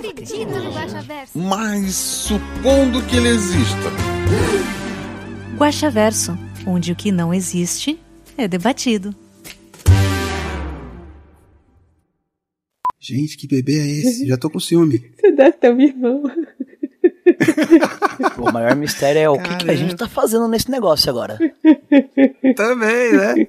[0.00, 1.38] acredito no Guaxaverso.
[1.38, 3.90] Mas supondo que ele exista.
[5.56, 7.98] Guaxaverso, onde o que não existe
[8.36, 9.14] é debatido.
[12.98, 14.26] Gente, que bebê é esse?
[14.26, 15.12] Já tô com ciúme.
[15.20, 16.22] Você deve ter um irmão.
[18.38, 21.38] O maior mistério é o que, que a gente tá fazendo nesse negócio agora.
[22.56, 23.48] Também, né?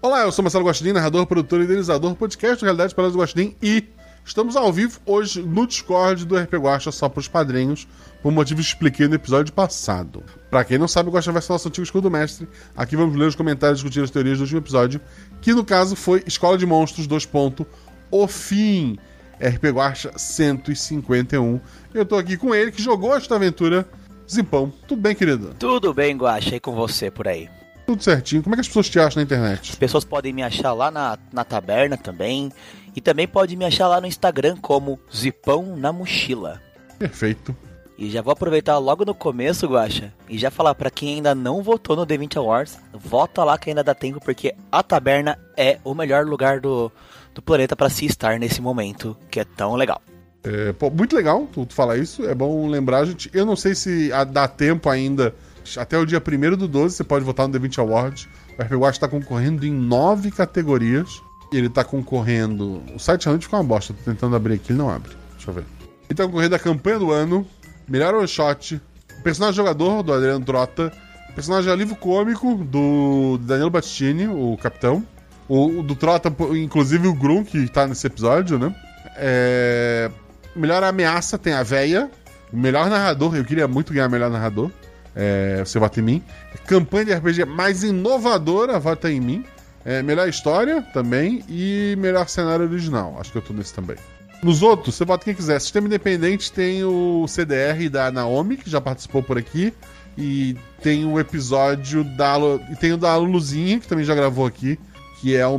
[0.00, 3.56] Olá, eu sou Marcelo Guaxinim, narrador, produtor e idealizador do podcast Realidade Palavras do Guaxinim
[3.62, 3.84] e
[4.24, 7.86] estamos ao vivo hoje no Discord do RP Guaxa só pros padrinhos,
[8.22, 10.22] por motivos que expliquei no episódio passado.
[10.50, 12.48] Pra quem não sabe, o Guaxa vai ser nosso antigo escudo mestre.
[12.76, 15.00] Aqui vamos ler os comentários e discutir as teorias do último episódio,
[15.40, 17.26] que no caso foi Escola de Monstros 2.
[17.26, 17.66] ponto,
[18.10, 18.96] O Fim,
[19.40, 21.60] RP Guaxa 151.
[21.92, 23.88] Eu tô aqui com ele, que jogou esta aventura,
[24.30, 24.72] Zipão.
[24.86, 25.54] Tudo bem, querido?
[25.58, 27.48] Tudo bem, Guaxa, e com você por aí?
[27.92, 28.42] Tudo certinho.
[28.42, 29.72] Como é que as pessoas te acham na internet?
[29.72, 32.50] As pessoas podem me achar lá na, na taberna também.
[32.96, 36.58] E também podem me achar lá no Instagram como Zipão na Mochila.
[36.98, 37.54] Perfeito.
[37.98, 41.62] E já vou aproveitar logo no começo, Guaxa, e já falar pra quem ainda não
[41.62, 45.94] votou no The20 Awards, vota lá que ainda dá tempo, porque a taberna é o
[45.94, 46.90] melhor lugar do,
[47.34, 50.00] do planeta pra se estar nesse momento, que é tão legal.
[50.42, 52.24] É, pô, muito legal tu, tu falar isso.
[52.26, 53.30] É bom lembrar, gente.
[53.34, 55.34] Eu não sei se dá tempo ainda.
[55.76, 58.28] Até o dia 1 do 12 você pode votar no The 20 Awards.
[58.58, 61.22] O RPG Watch tá concorrendo em nove categorias.
[61.52, 62.82] Ele tá concorrendo.
[62.94, 63.92] O site realmente ficou uma bosta.
[63.92, 65.12] Tô tentando abrir aqui, ele não abre.
[65.32, 65.64] Deixa eu ver.
[66.08, 67.46] Ele tá concorrendo a campanha do ano.
[67.86, 68.80] Melhor one shot.
[69.22, 70.92] Personagem jogador do Adriano Trota.
[71.34, 75.02] Personagem alívio cômico do Danilo Battistini, o capitão.
[75.48, 78.74] O, o do Trota, inclusive o Grum, que tá nesse episódio, né?
[79.16, 80.10] É...
[80.54, 82.10] Melhor ameaça tem a véia.
[82.52, 84.70] O melhor narrador, eu queria muito ganhar melhor narrador.
[85.14, 86.22] É, você vota em mim.
[86.66, 89.44] Campanha de RPG mais inovadora, vota em mim.
[89.84, 91.44] É, melhor história também.
[91.48, 93.16] E melhor cenário original.
[93.20, 93.96] Acho que eu tô nesse também.
[94.42, 95.60] Nos outros, você vota quem quiser.
[95.60, 99.72] Sistema Independente tem o CDR da Naomi, que já participou por aqui.
[100.18, 102.36] E tem o episódio da.
[102.70, 104.78] E tem o da Luluzinha, que também já gravou aqui.
[105.20, 105.58] Que é o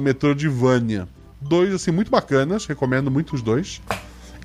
[0.51, 1.07] Vânia.
[1.41, 2.65] Dois, assim, muito bacanas.
[2.65, 3.81] Recomendo muito os dois.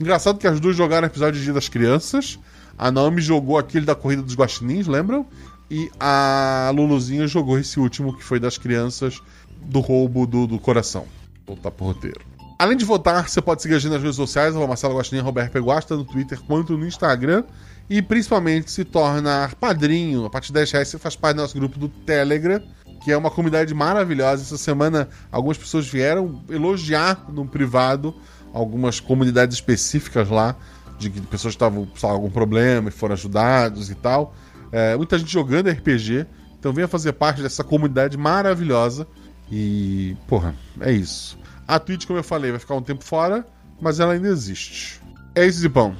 [0.00, 2.38] Engraçado que as duas jogaram episódio de Dia das Crianças.
[2.78, 5.26] A Naomi jogou aquele da Corrida dos Guaxinins, lembram?
[5.70, 9.20] E a Luluzinha jogou esse último, que foi das crianças
[9.60, 11.04] do roubo do, do coração.
[11.46, 12.20] Voltar pro roteiro.
[12.58, 15.56] Além de votar, você pode seguir a gente nas redes sociais, Marcelo Guaxinim, arroba RP
[15.56, 17.44] Guasta, no Twitter quanto no Instagram.
[17.90, 20.24] E principalmente se tornar padrinho.
[20.24, 22.60] A partir de 10 reais você faz parte do nosso grupo do Telegram,
[23.02, 24.42] que é uma comunidade maravilhosa.
[24.42, 28.14] Essa semana algumas pessoas vieram elogiar no privado
[28.52, 30.56] algumas comunidades específicas lá,
[30.98, 34.34] de que pessoas estavam com algum problema e foram ajudados e tal.
[34.72, 36.26] É, muita gente jogando RPG.
[36.58, 39.06] Então venha fazer parte dessa comunidade maravilhosa.
[39.50, 41.38] E, porra, é isso.
[41.66, 43.46] A Twitch, como eu falei, vai ficar um tempo fora,
[43.80, 45.00] mas ela ainda existe.
[45.34, 45.94] É isso, Zipão.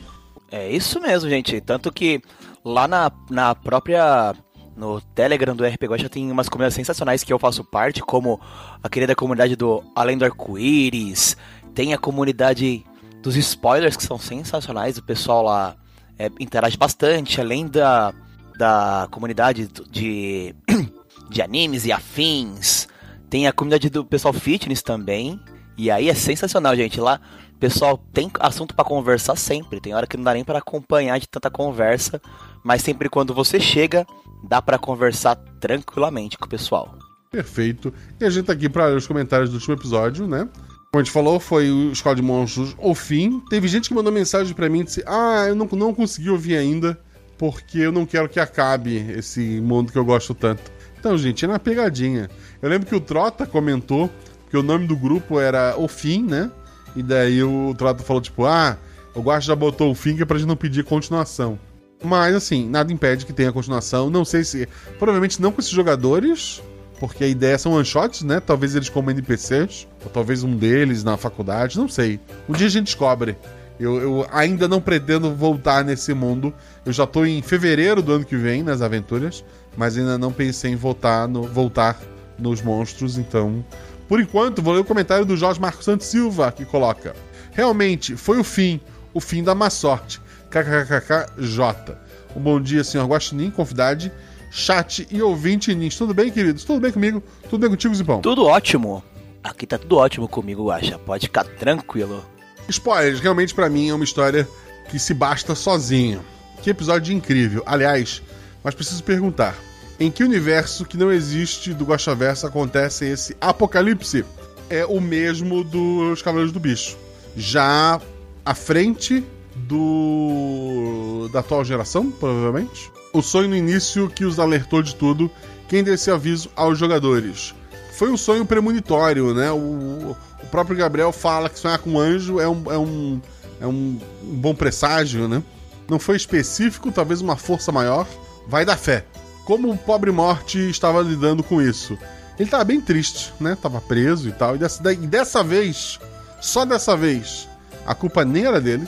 [0.51, 1.61] É isso mesmo, gente.
[1.61, 2.21] Tanto que
[2.65, 4.35] lá na, na própria.
[4.77, 8.41] No Telegram do RP Guacha tem umas comunidades sensacionais que eu faço parte, como
[8.81, 11.37] a querida comunidade do Além do Arco-Íris,
[11.75, 12.85] tem a comunidade
[13.23, 15.77] dos spoilers que são sensacionais, o pessoal lá
[16.19, 18.13] é, interage bastante, além da,
[18.57, 20.55] da comunidade de,
[21.29, 22.89] de animes e afins,
[23.29, 25.41] tem a comunidade do pessoal fitness também,
[25.77, 27.01] e aí é sensacional, gente.
[27.01, 27.21] Lá
[27.55, 29.81] o pessoal tem assunto pra conversar sempre.
[29.81, 32.21] Tem hora que não dá nem pra acompanhar de tanta conversa,
[32.65, 34.07] mas sempre quando você chega,
[34.49, 36.95] dá pra conversar tranquilamente com o pessoal.
[37.31, 37.93] Perfeito.
[38.21, 40.49] E a gente tá aqui ler os comentários do último episódio, né?
[40.91, 43.41] Como a gente falou, foi o Escola de Monstros o fim.
[43.51, 46.57] Teve gente que mandou mensagem pra mim e disse: Ah, eu não, não consegui ouvir
[46.57, 46.99] ainda,
[47.37, 50.73] porque eu não quero que acabe esse mundo que eu gosto tanto.
[50.99, 52.31] Então, gente, é na pegadinha.
[52.63, 54.11] Eu lembro que o Trota comentou
[54.51, 56.51] que o nome do grupo era O Fim, né?
[56.97, 58.79] E daí o Trota falou, tipo, ah,
[59.15, 61.59] o Guacha já botou o fim que é pra gente não pedir continuação.
[62.03, 64.09] Mas, assim, nada impede que tenha continuação.
[64.09, 64.69] Não sei se.
[64.99, 66.63] Provavelmente não com esses jogadores,
[66.99, 68.41] porque a ideia são one-shots, né?
[68.41, 72.21] Talvez eles como NPCs, ou talvez um deles na faculdade, não sei.
[72.49, 73.37] Um dia a gente descobre.
[73.79, 76.53] Eu, eu ainda não pretendo voltar nesse mundo.
[76.85, 79.45] Eu já tô em fevereiro do ano que vem nas aventuras,
[79.77, 82.01] mas ainda não pensei em voltar, no, voltar
[82.39, 83.65] nos monstros, então.
[84.09, 87.15] Por enquanto, vou ler o comentário do Jorge Marcos Santos Silva, que coloca:
[87.53, 88.81] Realmente, foi o fim.
[89.15, 90.21] o fim da má sorte.
[90.51, 91.97] KKKKJ.
[92.35, 94.11] Um bom dia, senhor Guaxinim, convidade,
[94.51, 95.97] chat e ouvinte Nins.
[95.97, 96.65] Tudo bem, queridos?
[96.65, 97.23] Tudo bem comigo?
[97.49, 98.21] Tudo bem contigo, Zipão?
[98.21, 99.03] Tudo ótimo.
[99.43, 100.99] Aqui tá tudo ótimo comigo, Acha.
[100.99, 102.25] Pode ficar tranquilo.
[102.69, 104.47] Spoilers, realmente pra mim é uma história
[104.91, 106.23] que se basta sozinho.
[106.63, 107.63] Que episódio incrível.
[107.65, 108.23] Aliás,
[108.63, 109.57] mas preciso perguntar:
[109.99, 114.25] em que universo que não existe do Guaxaverso acontece esse apocalipse?
[114.71, 116.97] É o mesmo dos Cavaleiros do Bicho.
[117.35, 118.01] Já
[118.45, 119.25] à frente
[119.57, 122.91] do da atual geração, provavelmente.
[123.13, 125.31] O sonho no início que os alertou de tudo,
[125.69, 127.55] quem deu esse aviso aos jogadores.
[127.93, 129.51] Foi um sonho premonitório, né?
[129.51, 133.21] O, o próprio Gabriel fala que sonhar com um anjo é um, é um,
[133.61, 135.43] é um, bom presságio, né?
[135.89, 138.07] Não foi específico, talvez uma força maior.
[138.47, 139.05] Vai dar fé.
[139.45, 141.99] Como o pobre Morte estava lidando com isso?
[142.39, 143.57] Ele estava bem triste, né?
[143.61, 144.55] Tava preso e tal.
[144.55, 145.99] E dessa, e dessa vez,
[146.41, 147.49] só dessa vez,
[147.87, 148.87] a culpa nem era dele.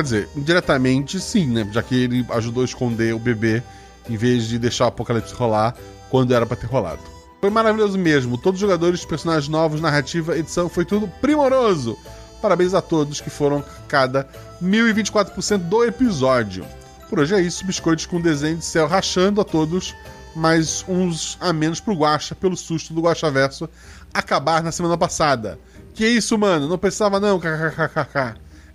[0.00, 1.68] Quer dizer, indiretamente sim, né?
[1.70, 3.62] Já que ele ajudou a esconder o bebê
[4.08, 5.76] em vez de deixar o apocalipse rolar
[6.08, 7.02] quando era para ter rolado.
[7.38, 8.38] Foi maravilhoso mesmo.
[8.38, 11.98] Todos os jogadores, personagens novos, narrativa, edição, foi tudo primoroso.
[12.40, 14.26] Parabéns a todos que foram cada
[14.62, 16.64] 1024% do episódio.
[17.10, 19.94] Por hoje é isso, biscoitos com desenho de céu rachando a todos,
[20.34, 23.68] mais uns a menos pro Guacha pelo susto do Guacha Verso
[24.14, 25.58] acabar na semana passada.
[25.92, 26.66] Que isso, mano?
[26.66, 27.38] Não precisava não.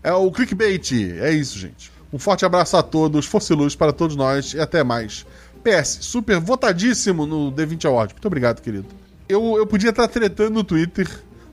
[0.05, 0.91] É o clickbait.
[1.19, 1.91] É isso, gente.
[2.13, 5.25] Um forte abraço a todos, força e luz para todos nós e até mais.
[5.63, 8.13] PS, super votadíssimo no D20 Award.
[8.13, 8.85] Muito obrigado, querido.
[9.27, 11.09] Eu, eu podia estar tretando no Twitter.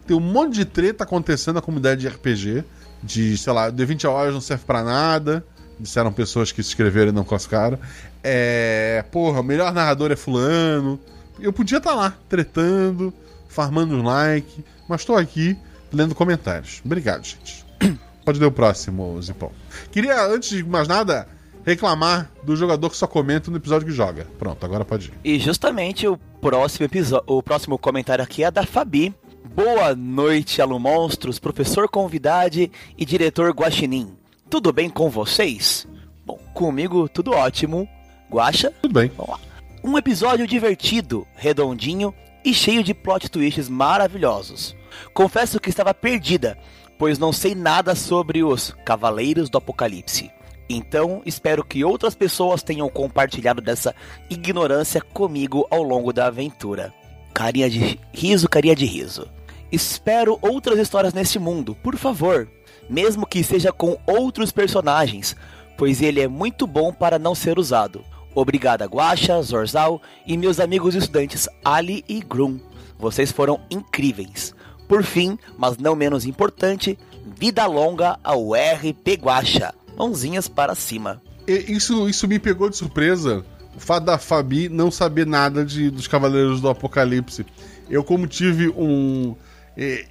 [0.06, 2.62] Tem um monte de treta acontecendo na comunidade de RPG.
[3.02, 5.43] De, sei lá, D20 Awards não serve para nada.
[5.81, 7.78] Disseram pessoas que se inscreveram e não classificaram.
[8.22, 9.02] É.
[9.10, 11.00] Porra, o melhor narrador é Fulano.
[11.40, 13.14] Eu podia estar lá, tretando,
[13.49, 14.62] farmando um like.
[14.87, 15.56] Mas estou aqui
[15.90, 16.82] lendo comentários.
[16.84, 17.64] Obrigado, gente.
[18.24, 19.50] Pode ler o próximo, Zipão.
[19.90, 21.28] Queria, antes de mais nada,
[21.64, 24.26] reclamar do jogador que só comenta no episódio que joga.
[24.38, 25.14] Pronto, agora pode ir.
[25.24, 29.14] E justamente o próximo episódio, o próximo comentário aqui é da Fabi.
[29.54, 34.16] Boa noite, Alu Monstros, professor convidade e diretor Guaxinim.
[34.48, 35.86] Tudo bem com vocês?
[36.25, 37.88] Bom, comigo tudo ótimo.
[38.30, 38.72] Guaxa?
[38.82, 39.10] Tudo bem.
[39.16, 39.40] Vamos lá.
[39.84, 42.14] Um episódio divertido, redondinho
[42.44, 44.76] e cheio de plot twists maravilhosos.
[45.12, 46.56] Confesso que estava perdida,
[47.02, 50.31] pois não sei nada sobre os Cavaleiros do Apocalipse.
[50.70, 53.93] Então, espero que outras pessoas tenham compartilhado dessa
[54.31, 56.94] ignorância comigo ao longo da aventura.
[57.34, 59.28] Carinha de riso, carinha de riso.
[59.72, 62.49] Espero outras histórias neste mundo, por favor,
[62.88, 65.34] mesmo que seja com outros personagens,
[65.76, 68.04] pois ele é muito bom para não ser usado.
[68.32, 72.60] Obrigada, Guaxa, Zorzal e meus amigos estudantes Ali e Grum.
[72.96, 74.54] Vocês foram incríveis.
[74.92, 76.98] Por fim, mas não menos importante,
[77.40, 79.72] vida longa ao RP Guaxa.
[79.96, 81.18] Mãozinhas para cima.
[81.46, 83.42] Isso, isso me pegou de surpresa.
[83.74, 87.46] O fato da Fabi não saber nada de, dos Cavaleiros do Apocalipse.
[87.88, 89.34] Eu, como tive um.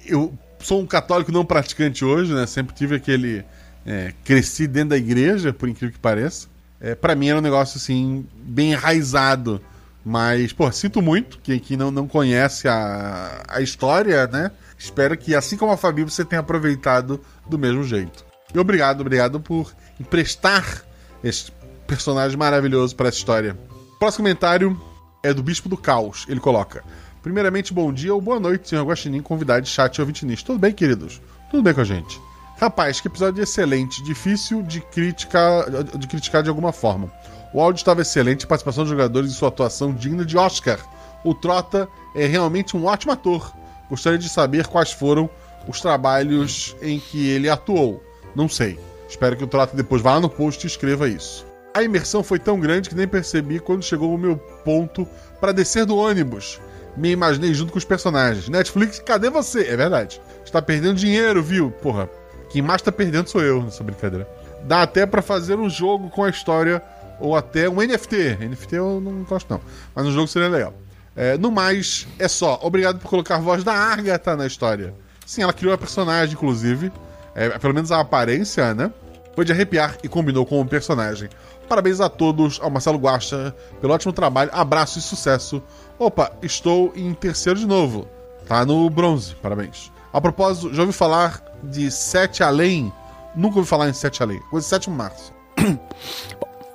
[0.04, 2.44] Eu sou um católico não praticante hoje, né?
[2.44, 3.44] Sempre tive aquele.
[3.86, 6.48] eh, cresci dentro da igreja, por incrível que pareça.
[6.80, 9.62] É, para mim era um negócio assim, bem enraizado.
[10.04, 14.50] Mas, pô, sinto muito que, que não, não conhece a, a história, né?
[14.82, 18.24] Espero que, assim como a Fabi, você tenha aproveitado do mesmo jeito.
[18.52, 20.84] E obrigado, obrigado por emprestar
[21.22, 21.52] esse
[21.86, 23.56] personagem maravilhoso para essa história.
[24.00, 24.80] Próximo comentário
[25.22, 26.26] é do Bispo do Caos.
[26.28, 26.82] Ele coloca:
[27.22, 30.46] Primeiramente, bom dia ou boa noite, senhor Guaxinim, convidado de chat e ouvintinista.
[30.46, 31.22] Tudo bem, queridos?
[31.48, 32.20] Tudo bem com a gente?
[32.58, 37.12] Rapaz, que episódio excelente, difícil de criticar, de criticar de alguma forma.
[37.54, 40.80] O áudio estava excelente, participação dos jogadores e sua atuação digna de Oscar.
[41.22, 43.61] O Trota é realmente um ótimo ator.
[43.92, 45.28] Gostaria de saber quais foram
[45.68, 48.02] os trabalhos em que ele atuou.
[48.34, 48.78] Não sei.
[49.06, 51.44] Espero que o Trota depois vá no post e escreva isso.
[51.74, 55.06] A imersão foi tão grande que nem percebi quando chegou o meu ponto
[55.38, 56.58] para descer do ônibus.
[56.96, 58.48] Me imaginei junto com os personagens.
[58.48, 59.68] Netflix, cadê você?
[59.68, 60.22] É verdade.
[60.42, 61.70] Está perdendo dinheiro, viu?
[61.70, 62.08] Porra,
[62.48, 64.26] quem mais tá perdendo sou eu nessa brincadeira.
[64.64, 66.82] Dá até para fazer um jogo com a história
[67.20, 68.38] ou até um NFT.
[68.40, 69.60] NFT eu não gosto não,
[69.94, 70.72] mas um jogo seria legal.
[71.14, 72.58] É, no mais, é só.
[72.62, 74.94] Obrigado por colocar a voz da Agatha na história.
[75.26, 76.90] Sim, ela criou a personagem, inclusive.
[77.34, 78.92] É, pelo menos a aparência, né?
[79.34, 81.28] Foi de arrepiar e combinou com o personagem.
[81.68, 84.50] Parabéns a todos, ao Marcelo Guacha, pelo ótimo trabalho.
[84.52, 85.62] Abraço e sucesso.
[85.98, 88.06] Opa, estou em terceiro de novo.
[88.46, 89.90] Tá no bronze, parabéns.
[90.12, 92.92] A propósito, já ouvi falar de Sete Além?
[93.34, 94.40] Nunca ouvi falar em Sete Além.
[94.50, 95.32] Coisa de 7 de março.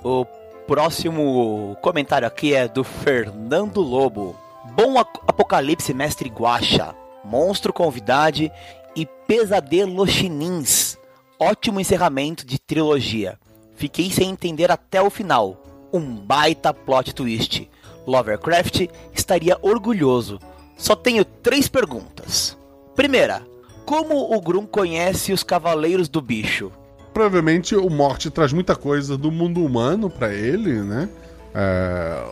[0.03, 0.24] O
[0.67, 4.36] próximo comentário aqui é do Fernando Lobo.
[4.75, 6.93] Bom ap- apocalipse, mestre Guacha.
[7.24, 8.51] Monstro convidade
[8.95, 10.97] e pesadelo chinins.
[11.39, 13.39] ótimo encerramento de trilogia.
[13.75, 15.63] Fiquei sem entender até o final.
[15.93, 17.69] Um baita plot twist.
[18.05, 20.39] Lovercraft estaria orgulhoso.
[20.75, 22.57] Só tenho três perguntas.
[22.95, 23.41] Primeira,
[23.86, 26.71] como o Grum conhece os Cavaleiros do Bicho?
[27.17, 31.09] Provavelmente o Morte traz muita coisa do mundo humano pra ele, né?
[31.51, 32.24] É,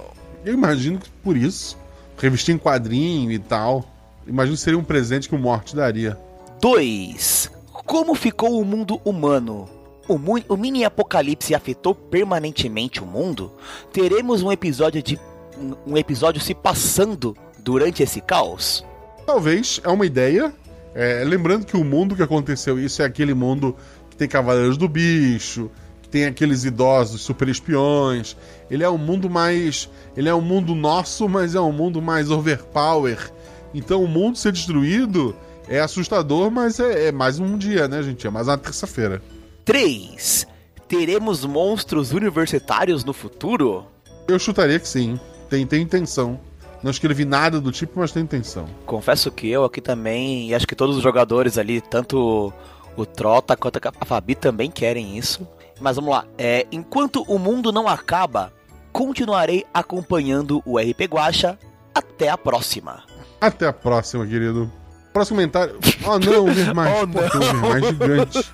[0.45, 1.75] Eu imagino que por isso.
[2.19, 3.83] Revista em quadrinho e tal.
[4.27, 6.15] Imagino que seria um presente que o Morte daria.
[6.61, 7.49] 2.
[7.83, 9.67] Como ficou o mundo humano?
[10.07, 13.51] O, mu- o mini apocalipse afetou permanentemente o mundo?
[13.91, 15.19] Teremos um episódio de
[15.59, 18.85] um- um episódio se passando durante esse caos?
[19.25, 20.53] Talvez, é uma ideia.
[20.93, 23.75] É, lembrando que o mundo que aconteceu isso é aquele mundo
[24.15, 25.69] que tem Cavaleiros do Bicho,
[26.01, 28.35] que tem aqueles idosos super espiões.
[28.71, 29.89] Ele é um mundo mais.
[30.15, 33.31] Ele é um mundo nosso, mas é um mundo mais overpower.
[33.73, 35.35] Então o mundo ser destruído
[35.67, 38.25] é assustador, mas é, é mais um dia, né, gente?
[38.25, 39.21] É mais uma terça-feira.
[39.65, 40.47] 3.
[40.87, 43.85] Teremos monstros universitários no futuro?
[44.27, 45.19] Eu chutaria que sim.
[45.49, 46.39] Tem, tem intenção.
[46.81, 48.65] Não escrevi nada do tipo, mas tem intenção.
[48.85, 52.53] Confesso que eu aqui também, e acho que todos os jogadores ali, tanto
[52.95, 55.47] o Trota quanto a Fabi também querem isso.
[55.79, 56.25] Mas vamos lá.
[56.37, 58.53] É, enquanto o mundo não acaba,
[58.91, 61.57] continuarei acompanhando o RP Guacha.
[61.93, 63.03] Até a próxima.
[63.39, 64.71] Até a próxima, querido.
[65.13, 65.79] Próximo comentário.
[66.05, 66.93] Oh não, Vermais.
[67.01, 68.51] Oh, Pô, um Vermais gigante.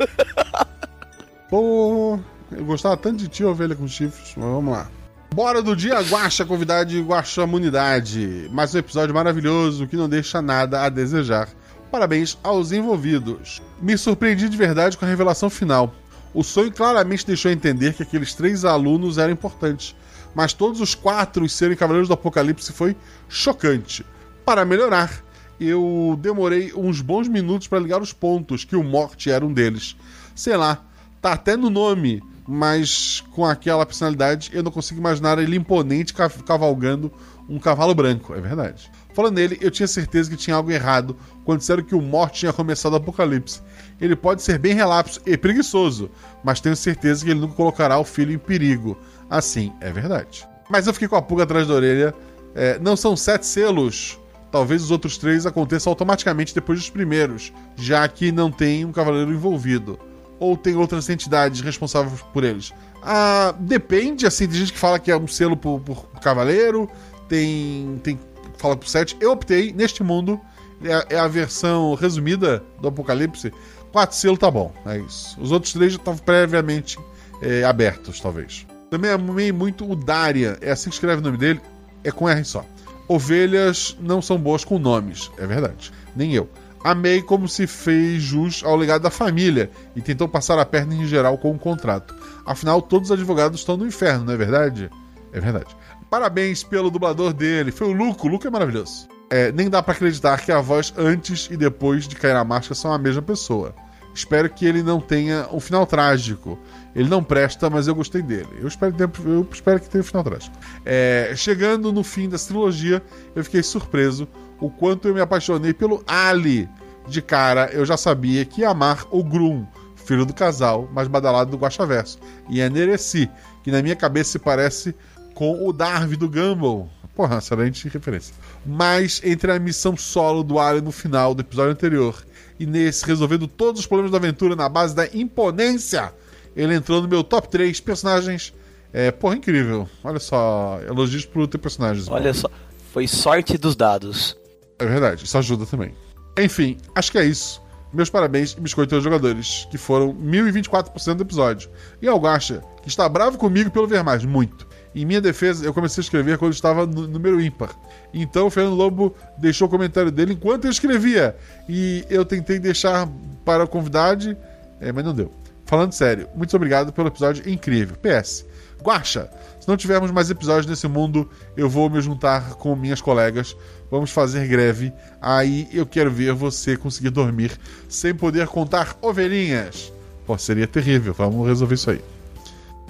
[1.49, 2.19] Pô,
[2.51, 4.87] eu gostava tanto de ti, ovelha com chifres, mas vamos lá.
[5.33, 8.49] Bora do dia, Guaxa, convidade Guaxa Imunidade.
[8.51, 11.47] Mais um episódio maravilhoso que não deixa nada a desejar.
[11.91, 13.61] Parabéns aos envolvidos.
[13.81, 15.93] Me surpreendi de verdade com a revelação final.
[16.33, 19.93] O sonho claramente deixou entender que aqueles três alunos eram importantes,
[20.33, 22.95] mas todos os quatro serem Cavaleiros do Apocalipse foi
[23.27, 24.05] chocante.
[24.45, 25.21] Para melhorar,
[25.59, 29.97] eu demorei uns bons minutos para ligar os pontos que o Morte era um deles.
[30.33, 30.81] Sei lá,
[31.21, 36.29] tá até no nome, mas com aquela personalidade eu não consigo imaginar ele imponente ca-
[36.29, 37.11] cavalgando
[37.49, 38.89] um cavalo branco, é verdade.
[39.13, 42.53] Falando nele, eu tinha certeza que tinha algo errado quando disseram que o Morte tinha
[42.53, 43.61] começado o apocalipse.
[43.99, 46.09] Ele pode ser bem relapso e preguiçoso,
[46.43, 48.97] mas tenho certeza que ele nunca colocará o filho em perigo.
[49.29, 50.47] Assim, é verdade.
[50.69, 52.13] Mas eu fiquei com a pulga atrás da orelha.
[52.55, 54.17] É, não são sete selos.
[54.51, 59.31] Talvez os outros três aconteçam automaticamente depois dos primeiros, já que não tem um cavaleiro
[59.31, 59.97] envolvido.
[60.39, 62.73] Ou tem outras entidades responsáveis por eles?
[63.01, 66.89] Ah, depende, assim, tem gente que fala que é um selo por, por cavaleiro,
[67.29, 68.19] tem, tem
[68.61, 69.17] fala por sete.
[69.19, 70.39] Eu optei, neste mundo,
[70.83, 73.51] é, é a versão resumida do Apocalipse.
[73.91, 75.39] Quatro selos tá bom, é isso.
[75.39, 76.97] Os outros três já estavam previamente
[77.41, 78.65] é, abertos, talvez.
[78.89, 81.59] Também amei muito o Daria, é assim que escreve o nome dele,
[82.03, 82.65] é com R só.
[83.07, 85.91] Ovelhas não são boas com nomes, é verdade.
[86.15, 86.49] Nem eu.
[86.83, 91.05] Amei como se fez jus ao legado da família e tentou passar a perna em
[91.05, 92.15] geral com o contrato.
[92.45, 94.89] Afinal, todos os advogados estão no inferno, não é verdade?
[95.31, 95.75] É verdade.
[96.11, 98.27] Parabéns pelo dublador dele, foi o Luco.
[98.27, 99.07] O Luco é maravilhoso.
[99.29, 102.75] É, nem dá pra acreditar que a voz antes e depois de cair na máscara
[102.75, 103.73] são a mesma pessoa.
[104.13, 106.59] Espero que ele não tenha um final trágico.
[106.93, 108.49] Ele não presta, mas eu gostei dele.
[108.59, 110.53] Eu espero, que tenha- eu espero que tenha um final trágico.
[110.85, 113.01] É, chegando no fim dessa trilogia,
[113.33, 114.27] eu fiquei surpreso
[114.59, 116.67] o quanto eu me apaixonei pelo Ali.
[117.07, 119.65] De cara, eu já sabia que ia amar o Grum,
[119.95, 122.19] filho do casal, mais badalado do Guaxaverso.
[122.49, 123.29] E a Nereci,
[123.63, 124.93] que na minha cabeça se parece
[125.41, 126.87] com o Darby do Gumball.
[127.15, 128.31] Porra, excelente referência.
[128.63, 132.15] Mas entre a missão solo do Ali no final do episódio anterior
[132.59, 136.13] e nesse resolvendo todos os problemas da aventura na base da imponência,
[136.55, 138.53] ele entrou no meu top 3 personagens.
[138.93, 139.89] É, porra, incrível.
[140.03, 142.07] Olha só, elogios pro teu personagens.
[142.07, 142.47] Olha só,
[142.93, 144.37] foi sorte dos dados.
[144.77, 145.91] É verdade, isso ajuda também.
[146.37, 147.59] Enfim, acho que é isso.
[147.91, 151.67] Meus parabéns e biscoito aos jogadores, que foram 1024% do episódio.
[151.99, 154.69] E ao Gacha, que está bravo comigo pelo ver mais, muito.
[154.93, 157.69] Em minha defesa, eu comecei a escrever quando estava no número ímpar.
[158.13, 161.35] Então o Fernando Lobo deixou o comentário dele enquanto eu escrevia.
[161.67, 163.07] E eu tentei deixar
[163.45, 164.35] para o convidado,
[164.79, 165.31] é, mas não deu.
[165.65, 167.95] Falando sério, muito obrigado pelo episódio incrível.
[167.95, 168.45] PS,
[168.83, 169.29] Guacha,
[169.59, 173.55] se não tivermos mais episódios nesse mundo, eu vou me juntar com minhas colegas.
[173.89, 174.91] Vamos fazer greve.
[175.21, 177.51] Aí eu quero ver você conseguir dormir
[177.87, 179.93] sem poder contar ovelhinhas.
[180.25, 181.13] Pô, seria terrível.
[181.13, 182.20] Vamos resolver isso aí.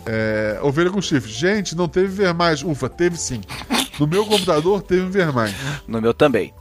[0.05, 1.31] É, ovelha com chifre.
[1.31, 2.63] Gente, não teve ver mais.
[2.63, 3.41] Ufa, teve sim.
[3.99, 5.53] No meu computador teve ver mais.
[5.87, 6.53] No meu também.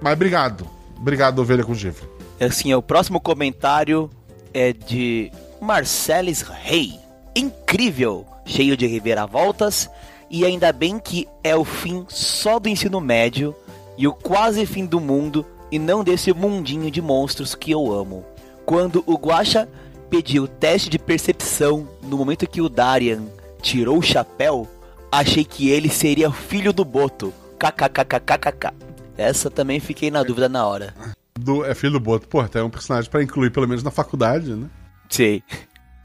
[0.00, 0.68] Mas obrigado.
[0.98, 2.06] Obrigado, ovelha com chifre.
[2.40, 4.10] Assim, o próximo comentário
[4.52, 6.98] é de Marceles Rey.
[7.34, 9.88] Incrível, cheio de reviravoltas,
[10.30, 13.54] e ainda bem que é o fim só do ensino médio
[13.96, 18.24] e o quase fim do mundo e não desse mundinho de monstros que eu amo.
[18.64, 19.68] Quando o Guaxa
[20.10, 23.22] pedir o teste de percepção no momento que o Darian
[23.62, 24.68] tirou o chapéu,
[25.10, 27.32] achei que ele seria filho do Boto.
[27.58, 28.74] KKKKKK.
[29.16, 30.92] Essa também fiquei na dúvida na hora.
[31.38, 32.26] Do, é filho do Boto.
[32.26, 34.68] Pô, até um personagem pra incluir, pelo menos na faculdade, né?
[35.08, 35.42] Sei.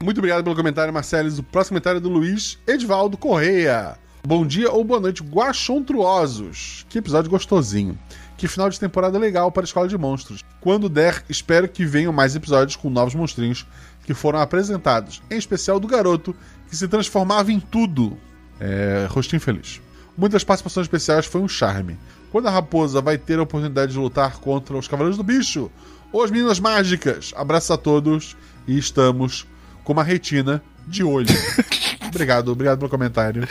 [0.02, 1.38] Muito obrigado pelo comentário, Marceles.
[1.38, 3.98] O próximo comentário é do Luiz Edvaldo Correia.
[4.26, 6.86] Bom dia ou boa noite, guaxontruosos.
[6.88, 7.98] Que episódio gostosinho.
[8.36, 10.42] Que final de temporada legal para a Escola de Monstros.
[10.60, 13.66] Quando der, espero que venham mais episódios com novos monstrinhos
[14.10, 15.22] que foram apresentados.
[15.30, 16.34] Em especial do garoto
[16.68, 18.18] que se transformava em tudo.
[18.58, 19.80] É, rostinho feliz.
[20.18, 21.96] Muitas participações especiais foi um charme.
[22.32, 25.70] Quando a raposa vai ter a oportunidade de lutar contra os Cavaleiros do Bicho
[26.12, 27.32] ou as Meninas Mágicas.
[27.36, 28.36] Abraço a todos
[28.66, 29.46] e estamos
[29.84, 31.28] com uma retina de olho.
[32.08, 33.46] obrigado, obrigado pelo comentário.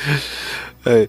[0.85, 1.07] É,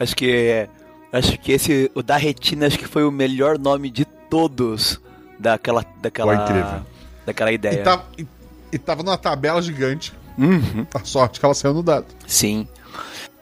[0.00, 0.66] acho que
[1.12, 4.98] acho que esse o da retina acho que foi o melhor nome de todos
[5.38, 6.86] daquela daquela Foi incrível.
[7.26, 7.80] daquela ideia.
[7.80, 8.26] E, tá- e-
[8.72, 10.12] e tava numa tabela gigante.
[10.38, 10.86] Uhum.
[10.94, 12.06] A sorte que ela saiu no dado.
[12.26, 12.68] Sim.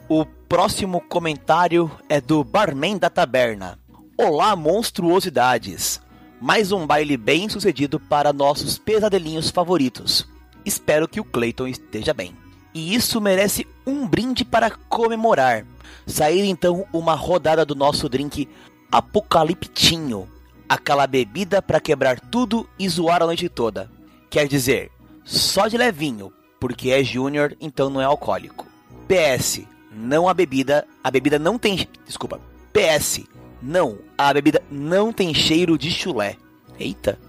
[0.07, 3.79] O próximo comentário é do Barman da Taberna.
[4.17, 5.99] Olá, monstruosidades!
[6.39, 10.27] Mais um baile bem sucedido para nossos pesadelinhos favoritos.
[10.65, 12.35] Espero que o Clayton esteja bem.
[12.73, 15.65] E isso merece um brinde para comemorar.
[16.05, 18.47] Sair então uma rodada do nosso drink
[18.91, 20.27] Apocaliptinho.
[20.67, 23.89] Aquela bebida para quebrar tudo e zoar a noite toda.
[24.29, 24.91] Quer dizer,
[25.25, 28.65] só de levinho, porque é júnior, então não é alcoólico.
[29.07, 32.39] PS, não a bebida, a bebida não tem, desculpa.
[32.71, 33.21] PS,
[33.61, 36.37] não, a bebida não tem cheiro de chulé.
[36.79, 37.19] Eita.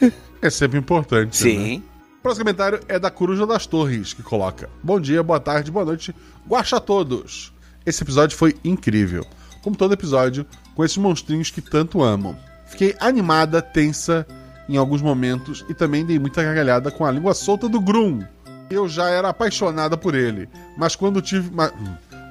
[0.40, 1.44] É sempre importante.
[1.44, 1.50] né?
[1.50, 1.82] Sim.
[2.18, 5.84] O próximo comentário é da Coruja das Torres, que coloca: Bom dia, boa tarde, boa
[5.84, 6.14] noite,
[6.48, 7.52] guaxa a todos.
[7.84, 9.26] Esse episódio foi incrível.
[9.62, 12.38] Como todo episódio, com esses monstrinhos que tanto amam.
[12.68, 14.24] Fiquei animada, tensa
[14.68, 18.20] em alguns momentos e também dei muita gargalhada com a língua solta do Grum.
[18.70, 21.50] Eu já era apaixonada por ele, mas quando tive.
[21.54, 21.72] ma-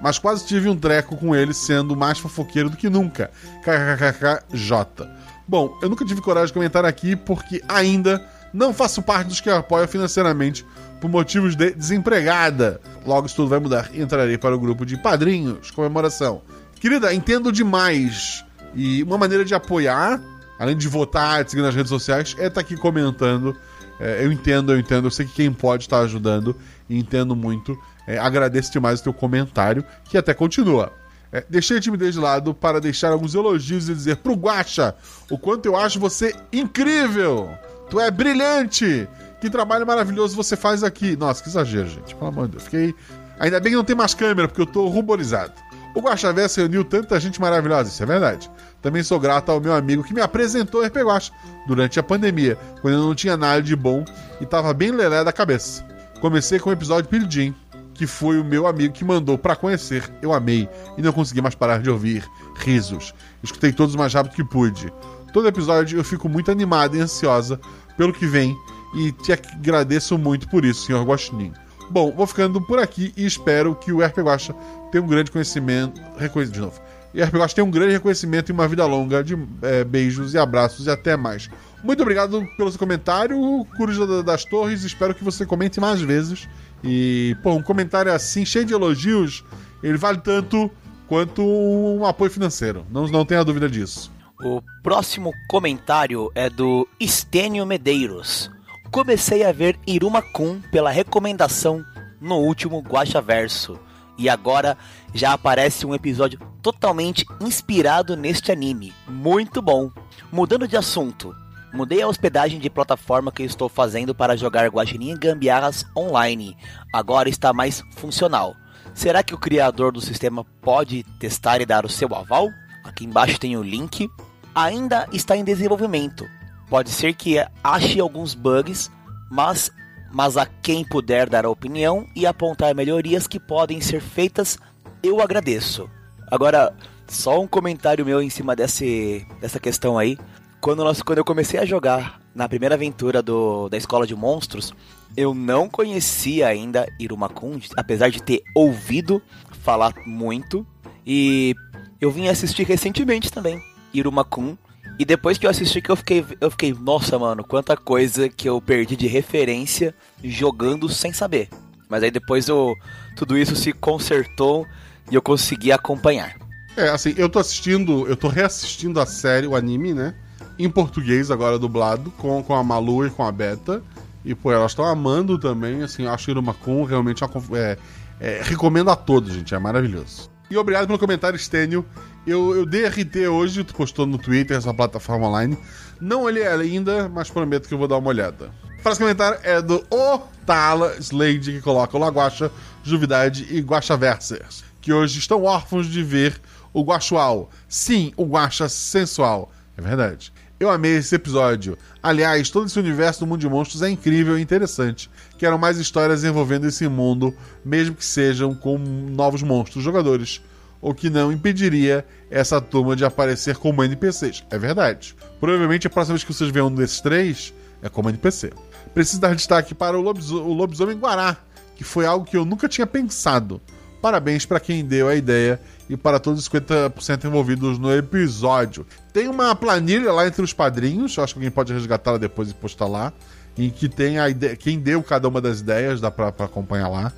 [0.04, 3.32] Mas quase tive um treco com ele sendo mais fofoqueiro do que nunca.
[3.64, 5.08] KKKKJ.
[5.48, 8.24] Bom, eu nunca tive coragem de comentar aqui porque ainda
[8.54, 10.66] não faço parte dos que apoiam financeiramente
[11.02, 12.80] por motivos de desempregada.
[13.06, 13.90] Logo isso tudo vai mudar.
[13.96, 16.42] Entrarei para o grupo de padrinhos, comemoração.
[16.80, 18.44] Querida, entendo demais.
[18.76, 20.22] E uma maneira de apoiar,
[20.60, 23.56] além de votar, de seguir nas redes sociais, é estar aqui comentando.
[24.00, 25.08] É, eu entendo, eu entendo.
[25.08, 26.56] Eu sei que quem pode estar ajudando.
[26.90, 27.78] Entendo muito.
[28.08, 30.94] É, agradeço demais o teu comentário, que até continua.
[31.32, 34.96] É, deixei a timidez de lado para deixar alguns elogios e dizer pro Guacha
[35.30, 37.50] o quanto eu acho você incrível.
[37.90, 39.08] Tu é brilhante.
[39.42, 41.16] Que trabalho maravilhoso você faz aqui.
[41.16, 42.16] Nossa, que exagero, gente.
[42.16, 42.64] Pelo amor de Deus.
[42.64, 42.96] Fiquei.
[43.40, 45.54] Ainda bem que não tem mais câmera, porque eu tô ruborizado.
[45.98, 48.52] O Guaxa Verso reuniu tanta gente maravilhosa, isso é verdade.
[48.84, 51.32] Também sou grato ao meu amigo que me apresentou RP Guacha
[51.68, 54.06] durante a pandemia, quando eu não tinha nada de bom
[54.40, 55.84] e tava bem lelé da cabeça.
[56.22, 57.52] Comecei com o episódio Jean,
[57.96, 60.08] que foi o meu amigo que mandou pra conhecer.
[60.22, 62.24] Eu amei e não consegui mais parar de ouvir
[62.58, 63.12] risos.
[63.42, 64.94] Escutei todos o mais rápido que pude.
[65.34, 67.60] Todo episódio eu fico muito animada e ansiosa
[67.98, 68.56] pelo que vem
[68.94, 71.54] e te agradeço muito por isso, senhor Guaxinim.
[71.90, 74.54] Bom, vou ficando por aqui e espero que o RP Guaxa
[74.92, 76.02] tenha um grande conhecimento.
[76.18, 76.82] Reconhecimento de novo.
[77.14, 80.38] E RP Guaxa tenha um grande reconhecimento e uma vida longa de é, beijos e
[80.38, 81.50] abraços e até mais.
[81.84, 83.38] Muito obrigado pelo seu comentário,
[83.78, 84.84] Coruja da- das Torres.
[84.84, 86.48] Espero que você comente mais vezes.
[86.84, 89.44] E, pô, um comentário assim, cheio de elogios,
[89.82, 90.70] ele vale tanto
[91.08, 92.86] quanto um apoio financeiro.
[92.92, 94.12] Não, não tenha dúvida disso.
[94.44, 98.52] O próximo comentário é do Estênio Medeiros.
[98.92, 101.84] Comecei a ver Iruma Kun pela recomendação
[102.20, 103.80] no último Guacha Verso.
[104.18, 104.78] E agora
[105.14, 108.94] já aparece um episódio totalmente inspirado neste anime.
[109.08, 109.92] Muito bom.
[110.32, 111.36] Mudando de assunto.
[111.72, 116.58] Mudei a hospedagem de plataforma que estou fazendo para jogar Guaxinim Gambiarras online.
[116.92, 118.56] Agora está mais funcional.
[118.94, 122.50] Será que o criador do sistema pode testar e dar o seu aval?
[122.84, 124.10] Aqui embaixo tem o link.
[124.56, 126.28] Ainda está em desenvolvimento.
[126.70, 128.92] Pode ser que ache alguns bugs,
[129.30, 129.72] mas,
[130.12, 134.58] mas a quem puder dar a opinião e apontar melhorias que podem ser feitas,
[135.02, 135.90] eu agradeço.
[136.30, 136.76] Agora,
[137.08, 140.18] só um comentário meu em cima desse, dessa questão aí.
[140.60, 144.74] Quando, nós, quando eu comecei a jogar na primeira aventura do, da Escola de Monstros,
[145.16, 149.22] eu não conhecia ainda Irumakun, apesar de ter ouvido
[149.64, 150.68] falar muito.
[151.06, 151.56] E
[152.02, 153.62] eu vim assistir recentemente também,
[153.94, 154.58] Irumakun.
[155.00, 158.50] E depois que eu assisti que eu fiquei, eu fiquei, nossa, mano, quanta coisa que
[158.50, 161.50] eu perdi de referência jogando sem saber.
[161.88, 162.74] Mas aí depois eu,
[163.16, 164.66] tudo isso se consertou
[165.12, 166.36] e eu consegui acompanhar.
[166.76, 170.16] É, assim, eu tô assistindo, eu tô reassistindo a série, o anime, né?
[170.60, 173.82] Em português, agora dublado, com, com a Malu e com a Beta.
[174.26, 177.78] E, pô, elas estão amando também, assim, eu acho Irumakun realmente uma, é,
[178.20, 180.30] é, recomendo a todos, gente, é maravilhoso.
[180.50, 181.86] E obrigado pelo comentário, Stênio.
[182.26, 185.58] Eu, eu dei RT hoje, tu postou no Twitter, essa plataforma online.
[186.00, 188.52] Não olhei ainda, mas prometo que eu vou dar uma olhada.
[188.80, 192.52] O próximo comentário é do Otala Slade, que coloca o Laguacha,
[192.84, 196.40] Juvidade e Guaxaversers, que hoje estão órfãos de ver
[196.74, 197.50] o Guaxual.
[197.68, 199.52] Sim, o Guaxa sensual.
[199.78, 200.32] É verdade.
[200.60, 201.78] Eu amei esse episódio.
[202.02, 205.10] Aliás, todo esse universo do mundo de monstros é incrível e interessante.
[205.38, 210.42] Quero mais histórias envolvendo esse mundo, mesmo que sejam com novos monstros jogadores.
[210.82, 214.44] O que não impediria essa turma de aparecer como NPCs.
[214.50, 215.16] É verdade.
[215.40, 218.52] Provavelmente a próxima vez que vocês verem um desses três é como NPC.
[218.94, 221.38] Preciso dar destaque para o, o lobisomem Guará,
[221.76, 223.62] que foi algo que eu nunca tinha pensado.
[224.02, 228.86] Parabéns para quem deu a ideia e para todos os 50% envolvidos no episódio.
[229.12, 232.88] Tem uma planilha lá entre os padrinhos, acho que alguém pode resgatá-la depois e postar
[232.88, 233.12] lá,
[233.58, 236.88] em que tem a ideia, quem deu cada uma das ideias, dá pra, pra acompanhar
[236.90, 237.12] lá.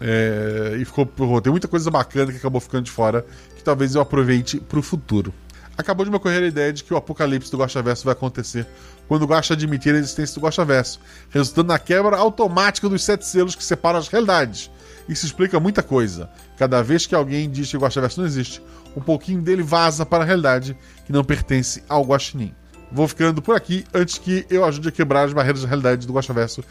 [0.00, 1.06] É, e ficou,
[1.40, 3.24] tem muita coisa bacana que acabou ficando de fora,
[3.56, 5.32] que talvez eu aproveite pro futuro.
[5.76, 8.66] Acabou de me ocorrer a ideia de que o apocalipse do Guaxaverso vai acontecer
[9.08, 11.00] quando o Guaxa admitir a existência do Guaxaverso,
[11.30, 14.70] resultando na quebra automática dos sete selos que separam as realidades.
[15.08, 16.30] Isso explica muita coisa.
[16.56, 18.62] Cada vez que alguém diz que o Guaxaverso não existe,
[18.96, 20.76] um pouquinho dele vaza para a realidade
[21.06, 22.54] que não pertence ao Guaxinim.
[22.92, 26.12] Vou ficando por aqui antes que eu ajude a quebrar as barreiras da realidade do
[26.12, 26.62] Guaxaverso,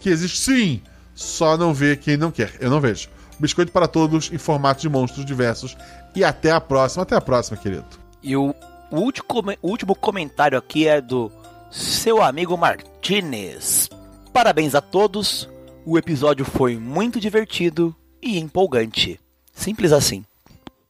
[0.00, 0.80] que existe sim,
[1.14, 2.54] só não vê quem não quer.
[2.60, 3.08] Eu não vejo.
[3.38, 5.76] Biscoito para todos em formato de monstros diversos.
[6.14, 7.02] E até a próxima.
[7.02, 7.84] Até a próxima, querido.
[8.22, 8.54] E o
[8.90, 9.26] último,
[9.62, 11.30] último comentário aqui é do
[11.70, 13.88] seu amigo Martinez.
[14.32, 15.48] Parabéns a todos.
[15.84, 19.20] O episódio foi muito divertido e empolgante.
[19.52, 20.24] Simples assim.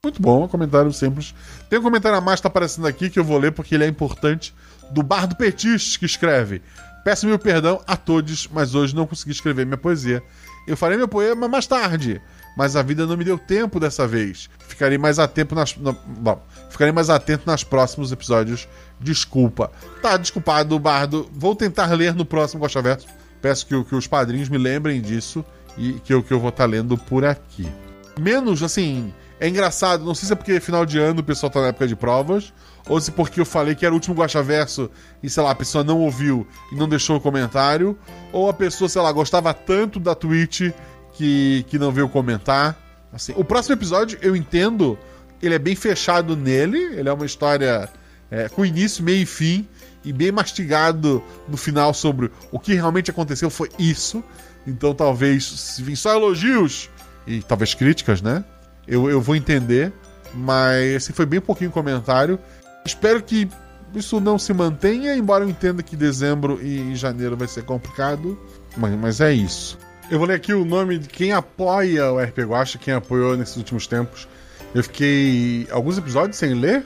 [0.02, 1.34] Muito bom, um comentário simples.
[1.68, 3.84] Tem um comentário a mais que tá aparecendo aqui que eu vou ler porque ele
[3.84, 4.54] é importante.
[4.90, 6.62] Do Bar do Petis, que escreve:
[7.04, 10.22] Peço meu perdão a todos, mas hoje não consegui escrever minha poesia.
[10.66, 12.20] Eu farei meu poema mais tarde,
[12.56, 14.48] mas a vida não me deu tempo dessa vez.
[14.66, 15.74] Ficarei mais atento nas.
[15.74, 18.66] bom, ficarei mais atento nos próximos episódios.
[18.98, 19.70] Desculpa.
[20.00, 21.28] Tá, desculpado, Bardo.
[21.32, 23.06] Vou tentar ler no próximo Gosta Verso.
[23.42, 25.44] Peço que, que os padrinhos me lembrem disso
[25.76, 27.70] e que eu, que eu vou estar lendo por aqui.
[28.18, 31.60] Menos, assim, é engraçado, não sei se é porque final de ano o pessoal tá
[31.60, 32.52] na época de provas,
[32.88, 34.90] ou se porque eu falei que era o último Guaxa Verso
[35.22, 37.98] e, sei lá, a pessoa não ouviu e não deixou o comentário,
[38.32, 40.70] ou a pessoa, sei lá, gostava tanto da Twitch
[41.14, 42.76] que, que não veio comentar.
[43.12, 44.98] Assim, o próximo episódio, eu entendo,
[45.40, 47.88] ele é bem fechado nele, ele é uma história
[48.30, 49.66] é, com início, meio e fim,
[50.04, 54.22] e bem mastigado no final sobre o que realmente aconteceu foi isso.
[54.66, 56.90] Então talvez, se vir só elogios
[57.26, 58.44] e talvez críticas, né?
[58.86, 59.92] Eu, eu vou entender,
[60.34, 62.38] mas assim, foi bem pouquinho comentário.
[62.84, 63.48] Espero que
[63.94, 68.38] isso não se mantenha, embora eu entenda que dezembro e janeiro vai ser complicado,
[68.76, 69.78] mas, mas é isso.
[70.10, 73.56] Eu vou ler aqui o nome de quem apoia o RP Guacha, quem apoiou nesses
[73.56, 74.28] últimos tempos.
[74.74, 76.84] Eu fiquei alguns episódios sem ler,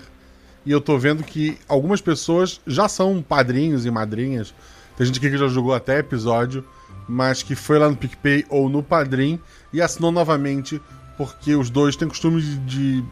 [0.64, 4.54] e eu tô vendo que algumas pessoas já são padrinhos e madrinhas.
[4.96, 6.64] Tem gente aqui que já jogou até episódio,
[7.08, 9.40] mas que foi lá no PicPay ou no Padrim
[9.72, 10.80] e assinou novamente,
[11.16, 13.04] porque os dois têm costume de, de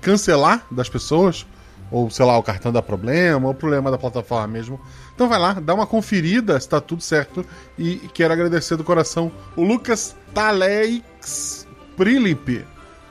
[0.00, 1.46] cancelar das pessoas,
[1.90, 4.80] ou sei lá, o cartão dá problema, ou problema da plataforma mesmo.
[5.14, 7.44] Então vai lá, dá uma conferida se tá tudo certo.
[7.78, 12.64] E quero agradecer do coração o Lucas Taleix Prilip,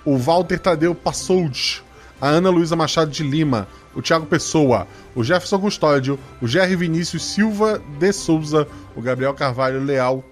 [0.04, 1.84] o Walter Tadeu Passold,
[2.20, 7.24] a Ana Luísa Machado de Lima, o Thiago Pessoa, o Jefferson Custódio, o Jerry Vinícius
[7.24, 10.24] Silva de Souza, o Gabriel Carvalho Leal.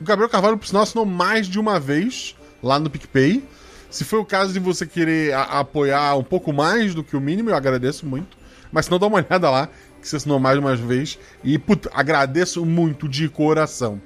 [0.00, 3.42] O Gabriel Carvalho, por sinal, assinou mais de uma vez lá no PicPay.
[3.96, 7.20] Se for o caso de você querer a- apoiar um pouco mais do que o
[7.20, 8.36] mínimo, eu agradeço muito.
[8.70, 9.68] Mas se não, dá uma olhada lá,
[10.00, 11.18] que você assinou mais uma vez.
[11.42, 14.00] E, puta, agradeço muito de coração.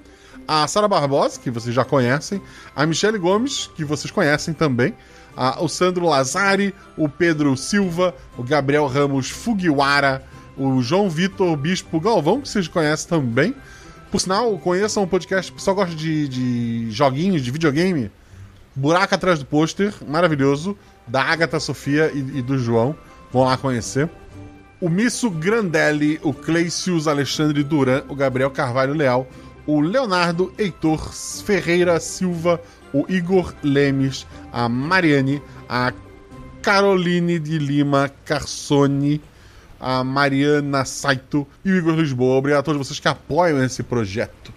[0.47, 2.41] A Sara Barbosa, que vocês já conhecem.
[2.75, 4.95] A Michele Gomes, que vocês conhecem também.
[5.37, 10.23] a- o Sandro Lazari, o Pedro Silva, o Gabriel Ramos Fugiwara,
[10.57, 13.55] o João Vitor Bispo Galvão, que vocês conhecem também.
[14.11, 18.11] Por sinal, conheçam o podcast, o pessoal gosta de, de joguinhos, de videogame.
[18.75, 22.97] Buraco atrás do pôster, maravilhoso, da Agatha Sofia e, e do João.
[23.33, 24.09] Vão lá conhecer.
[24.81, 29.27] O Misso Grandelli, o Cleicius Alexandre Duran, o Gabriel Carvalho Leal,
[29.67, 32.61] o Leonardo Heitor Ferreira Silva,
[32.93, 35.93] o Igor Lemes, a Mariane, a
[36.63, 39.21] Caroline de Lima Carsoni,
[39.79, 42.37] a Mariana Saito e o Igor Lisboa.
[42.37, 44.53] Obrigado a todos vocês que apoiam esse projeto.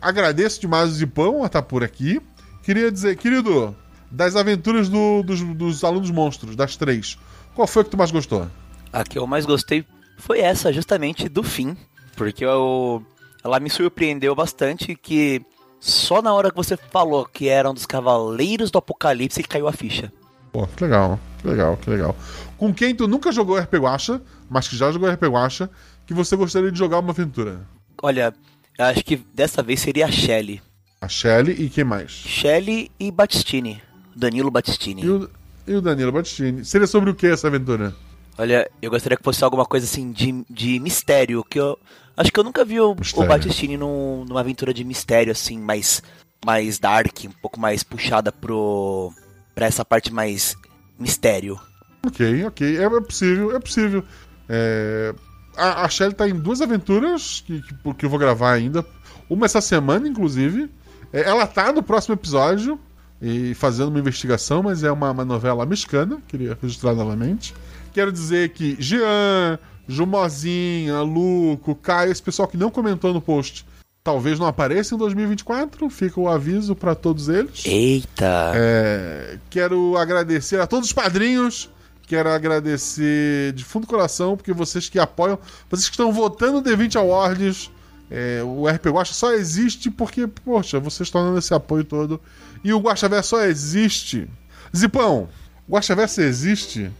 [0.00, 2.20] Agradeço demais o Zipão a estar por aqui.
[2.64, 3.74] Queria dizer, querido,
[4.10, 7.18] das aventuras do- dos, dos alunos monstros, das três,
[7.54, 8.46] qual foi que tu mais gostou?
[8.92, 9.84] A que eu mais gostei
[10.18, 11.76] foi essa, justamente do fim.
[12.16, 13.04] Porque eu,
[13.42, 15.42] ela me surpreendeu bastante que
[15.80, 19.72] só na hora que você falou que eram dos Cavaleiros do Apocalipse que caiu a
[19.72, 20.12] ficha.
[20.52, 22.16] Pô, que legal, que legal, que legal.
[22.56, 25.68] Com quem tu nunca jogou RP Guacha, mas que já jogou RP Guacha,
[26.06, 27.66] que você gostaria de jogar uma aventura?
[28.00, 28.32] Olha,
[28.78, 30.62] acho que dessa vez seria a Shelly.
[31.04, 32.10] A Shelly e quem mais?
[32.10, 33.82] Shelly e Battistini.
[34.16, 35.02] Danilo Battistini.
[35.02, 35.30] E o,
[35.66, 36.64] e o Danilo Battistini.
[36.64, 37.94] Seria sobre o que essa aventura?
[38.38, 41.78] Olha, eu gostaria que fosse alguma coisa assim de, de mistério, que eu
[42.16, 43.24] acho que eu nunca vi o, o.
[43.26, 46.02] Battistini num- numa aventura de mistério assim, mais
[46.42, 49.12] mais dark, um pouco mais puxada pro
[49.54, 50.56] para essa parte mais
[50.98, 51.60] mistério.
[52.06, 52.78] Ok, ok.
[52.78, 54.02] É, é possível, é possível.
[54.48, 55.14] É,
[55.54, 58.86] a, a Shelly tá em duas aventuras que, que, que eu vou gravar ainda.
[59.28, 60.70] Uma essa semana, inclusive.
[61.14, 62.78] É, ela tá no próximo episódio
[63.22, 66.20] e fazendo uma investigação, mas é uma, uma novela mexicana.
[66.26, 67.54] Queria registrar novamente.
[67.92, 73.64] Quero dizer que Jean, Jumozinha, Luco, Caio, esse pessoal que não comentou no post,
[74.02, 75.88] talvez não apareça em 2024.
[75.88, 77.64] Fica o aviso pra todos eles.
[77.64, 78.52] Eita.
[78.56, 81.70] É, quero agradecer a todos os padrinhos.
[82.06, 85.38] Quero agradecer de fundo do coração, porque vocês que apoiam,
[85.70, 87.70] vocês que estão votando no D20 Awards,
[88.10, 92.20] é, o RP Guacha só existe porque, poxa, vocês estão dando esse apoio todo.
[92.62, 94.28] E o Guaxaverso só existe.
[94.76, 95.28] Zipão,
[95.68, 96.90] o Guaxaverso existe?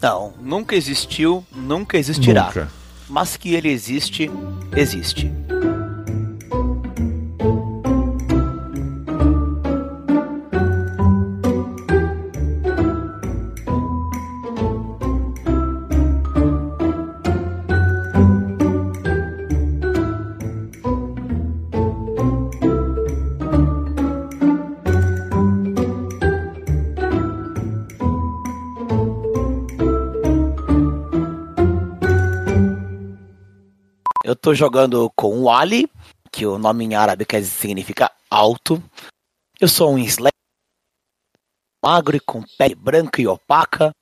[0.00, 2.46] Não, nunca existiu, nunca existirá.
[2.46, 2.68] Nunca.
[3.08, 4.30] Mas que ele existe,
[4.76, 5.32] existe.
[34.50, 35.88] Tô jogando com o Ali,
[36.32, 38.82] que o nome em árabe quer dizer, significa alto.
[39.60, 40.32] Eu sou um Slayer
[41.80, 43.94] magro e com pele branca e opaca.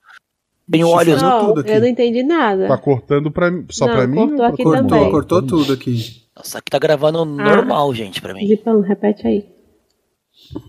[0.71, 1.21] Tenho olhos.
[1.21, 1.71] Não, tudo aqui.
[1.71, 2.67] eu não entendi nada.
[2.67, 4.17] Tá cortando pra, só Não, pra mim?
[4.17, 4.75] cortou aqui mundo?
[4.89, 5.11] também.
[5.11, 6.23] Cortou, cortou tudo aqui.
[6.35, 8.47] Nossa, aqui tá gravando normal, gente, pra mim.
[8.47, 9.47] Zipão, repete aí.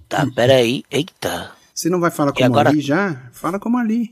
[0.09, 0.83] Tá, peraí.
[0.91, 1.53] Eita.
[1.73, 3.29] Você não vai falar como agora- ali já?
[3.31, 4.09] Fala como ali.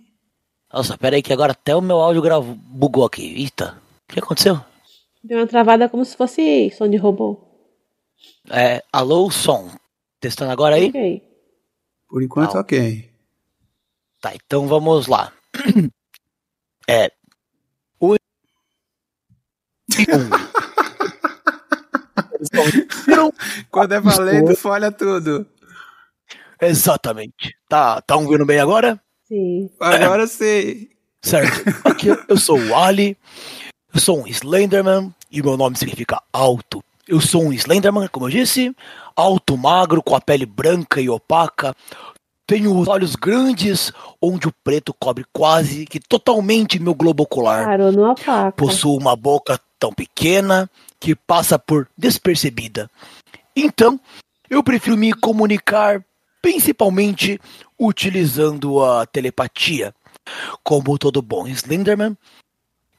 [0.73, 3.33] Nossa, peraí que agora até o meu áudio gravou, bugou aqui.
[3.41, 3.77] Eita.
[4.09, 4.61] O que aconteceu?
[5.23, 7.39] Deu uma travada como se fosse som de robô.
[8.49, 9.69] É, alô, som.
[10.19, 10.89] Testando agora aí?
[10.89, 11.23] Ok.
[12.09, 12.61] Por enquanto, Não.
[12.61, 13.09] ok.
[14.21, 15.33] Tá, então vamos lá.
[16.89, 17.11] É.
[17.99, 18.15] O.
[23.69, 25.45] Quando é valendo, folha tudo.
[26.61, 27.57] Exatamente.
[27.67, 28.97] Tá, tá ouvindo bem agora?
[29.27, 29.69] Sim.
[29.81, 30.87] Agora sim.
[31.21, 31.69] Certo.
[31.83, 33.17] Aqui eu sou o Ali.
[33.97, 36.83] Eu sou um Slenderman e meu nome significa alto.
[37.07, 38.71] Eu sou um Slenderman, como eu disse,
[39.15, 41.75] alto, magro, com a pele branca e opaca.
[42.45, 47.65] Tenho os olhos grandes, onde o preto cobre quase que totalmente meu globo ocular.
[47.65, 48.55] Parou no opaco.
[48.55, 52.91] Possuo uma boca tão pequena que passa por despercebida.
[53.55, 53.99] Então,
[54.47, 56.05] eu prefiro me comunicar
[56.39, 57.41] principalmente
[57.79, 59.91] utilizando a telepatia.
[60.63, 62.15] Como todo bom Slenderman,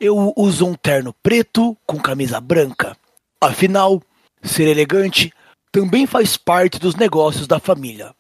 [0.01, 2.97] eu uso um terno preto com camisa branca.
[3.41, 4.03] Afinal,
[4.43, 5.33] ser elegante
[5.73, 8.15] também faz parte dos negócios da família.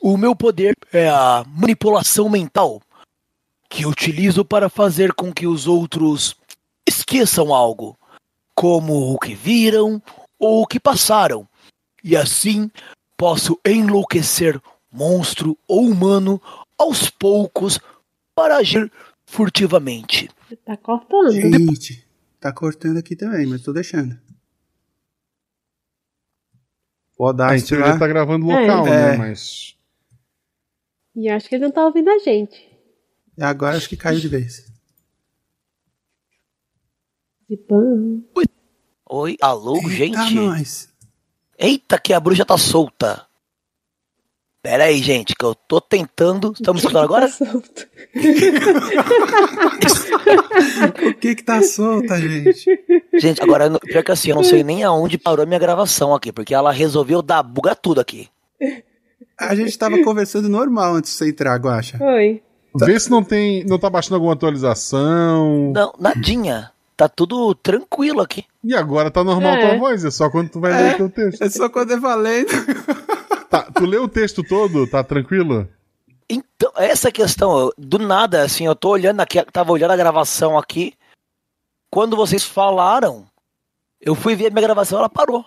[0.00, 2.80] O meu poder é a manipulação mental,
[3.68, 6.36] que utilizo para fazer com que os outros
[6.86, 7.96] esqueçam algo,
[8.54, 10.02] como o que viram
[10.38, 11.48] ou o que passaram,
[12.02, 12.70] e assim
[13.16, 16.40] posso enlouquecer monstro ou humano
[16.76, 17.80] aos poucos
[18.34, 18.90] para agir
[19.24, 20.28] furtivamente.
[20.64, 21.30] Tá cortando.
[21.32, 22.06] Gente,
[22.40, 24.18] tá cortando aqui também, mas tô deixando.
[27.18, 27.98] O A Audacity gente lá.
[27.98, 28.60] tá gravando É.
[28.60, 29.12] local, É.
[29.12, 29.16] né?
[29.18, 29.76] Mas.
[31.14, 32.70] E acho que ele não tá ouvindo a gente.
[33.40, 34.70] Agora acho que caiu de vez.
[37.48, 38.24] Zipão.
[39.10, 40.34] Oi, alô, Eita, gente?
[40.34, 40.92] nós.
[41.58, 43.26] Eita, que a bruxa tá solta.
[44.62, 46.52] Pera aí, gente, que eu tô tentando.
[46.52, 47.26] Estamos escutando agora?
[47.28, 47.88] Tá solto.
[51.02, 52.64] O que que tá solta, gente?
[53.14, 56.30] Gente, agora, pior que assim, eu não sei nem aonde parou a minha gravação aqui,
[56.32, 58.28] porque ela resolveu dar buga tudo aqui.
[59.38, 61.98] A gente tava conversando normal antes de você entrar, Guaxa.
[62.00, 62.40] Oi.
[62.76, 63.64] Vê se não tem.
[63.64, 65.72] não tá baixando alguma atualização.
[65.74, 66.70] Não, nadinha.
[67.02, 68.44] Tá tudo tranquilo aqui.
[68.62, 69.70] E agora tá normal É.
[69.70, 71.42] tua voz, é só quando tu vai ler o teu texto.
[71.42, 72.46] É só quando é valendo.
[73.50, 75.68] Tá, tu leu o texto todo, tá tranquilo?
[76.30, 80.56] Então, essa questão, eu- do nada, assim, eu tô olhando aqui, tava olhando a gravação
[80.56, 80.94] aqui.
[81.90, 83.26] Quando vocês falaram,
[84.00, 85.44] Eu fui ver a minha gravação, ela parou.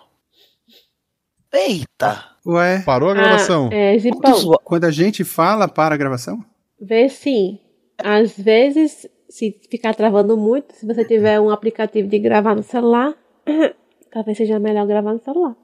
[1.51, 2.23] Eita!
[2.45, 3.69] Ué, Parou a gravação?
[3.71, 6.43] Ah, é, Zipão, quando a gente fala para a gravação?
[6.79, 7.59] vê sim.
[7.97, 13.13] Às vezes, se ficar travando muito, se você tiver um aplicativo de gravar no celular,
[14.11, 15.55] talvez seja melhor gravar no celular.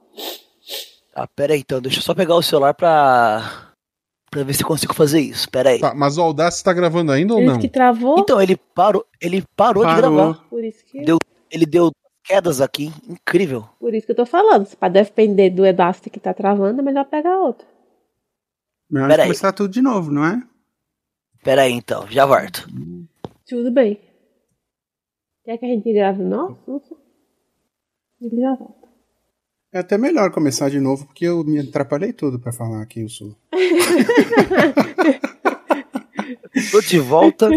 [1.14, 3.72] Ah, pera aí, então, deixa eu só pegar o celular pra.
[4.30, 5.48] pra ver se eu consigo fazer isso.
[5.50, 5.78] Pera aí.
[5.80, 7.58] Tá, mas o Audacity tá gravando ainda ou isso não?
[7.60, 10.16] que travou, Então, ele parou, ele parou, de Parou.
[10.16, 10.48] gravar.
[10.48, 11.18] por isso que, Deu,
[11.50, 11.90] ele deu
[12.24, 13.68] quedas aqui, incrível.
[13.78, 14.64] por isso que eu tô falando.
[14.64, 17.66] Se para depender do Edacity que tá travando, é melhor pegar outro.
[18.90, 20.42] Melhor começar tudo de novo, não é?
[21.42, 22.66] Pera aí, então, já volto.
[23.52, 24.00] Tudo bem.
[25.44, 26.96] Quer que a gente grave o nosso?
[28.18, 28.88] Ele já volta.
[29.74, 33.10] É até melhor começar de novo, porque eu me atrapalhei tudo pra falar aqui o
[33.10, 33.36] sul.
[36.70, 37.48] Tô de volta.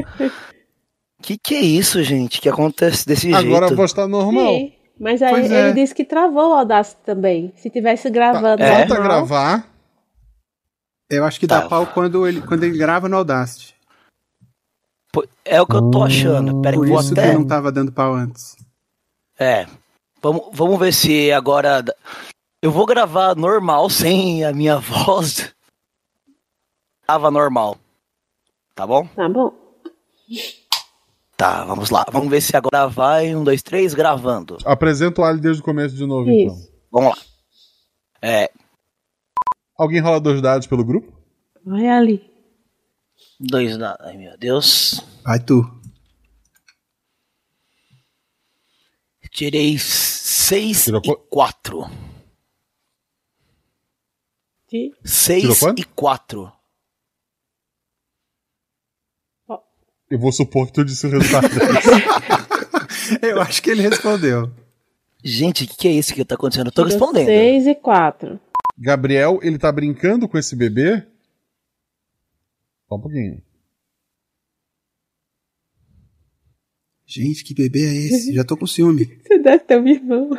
[1.22, 2.42] Que que é isso, gente?
[2.42, 3.78] Que acontece desse Agora a jeito?
[3.78, 4.54] voz tá normal.
[4.54, 5.74] Sim, mas aí Pois ele é.
[5.74, 7.54] disse que travou o Audacity também.
[7.56, 8.80] Se tivesse gravando É.
[8.80, 9.74] Volta a normal, gravar.
[11.10, 11.70] Eu acho que dá Tá.
[11.70, 13.75] pau quando ele, quando ele grava no Audacity.
[15.44, 16.62] É o que eu tô achando.
[16.62, 17.30] Pera aí, Por vou isso até.
[17.30, 18.56] que não tava dando pau antes.
[19.40, 19.66] É.
[20.22, 21.84] Vamos, vamos ver se agora.
[22.62, 25.54] Eu vou gravar normal, sem a minha voz.
[27.06, 27.78] Tava normal.
[28.74, 29.06] Tá bom?
[29.08, 29.54] Tá bom.
[31.38, 32.06] Tá, vamos lá.
[32.12, 33.36] Vamos ver se agora vai.
[33.36, 34.58] Um, dois, três, gravando.
[34.66, 36.56] Apresenta o Ali desde o começo de novo, então.
[36.56, 36.72] Isso.
[36.92, 37.24] Vamos lá.
[38.22, 38.50] É.
[39.78, 41.14] Alguém rola dois dados pelo grupo?
[41.66, 42.35] Vai ali.
[43.40, 43.98] Dois da.
[44.02, 45.02] Ai, meu Deus.
[45.24, 45.64] Vai tu.
[49.32, 51.84] Tirei seis Tirou e qu- quatro.
[55.04, 56.52] Seis e quatro.
[60.10, 61.48] Eu vou supor que tu disse o resultado.
[63.22, 64.52] Eu acho que ele respondeu.
[65.24, 66.68] Gente, o que, que é isso que tá acontecendo?
[66.68, 67.26] Eu tô tirou respondendo.
[67.26, 68.40] Seis e quatro.
[68.78, 71.06] Gabriel, ele tá brincando com esse bebê?
[72.88, 73.42] Só um pouquinho.
[77.08, 78.34] Gente, que bebê é esse?
[78.34, 79.06] Já tô com ciúme.
[79.26, 80.30] Você deve ter um irmão.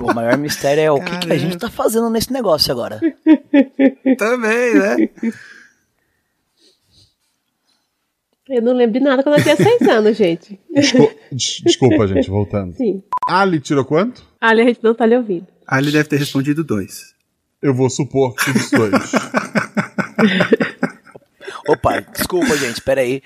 [0.00, 3.00] O maior mistério é o que, que a gente tá fazendo nesse negócio agora.
[4.18, 5.08] Também, né?
[8.48, 10.58] Eu não lembro de nada quando eu tinha seis anos, gente.
[10.74, 12.76] Descul- des- Desculpa, gente, voltando.
[12.76, 13.02] Sim.
[13.28, 14.26] Ali tirou quanto?
[14.40, 15.46] Ali a gente não tá lhe ouvindo.
[15.72, 17.14] Ele deve ter respondido dois.
[17.62, 18.92] Eu vou supor que os dois.
[21.68, 23.22] Opa, desculpa, gente, pera aí.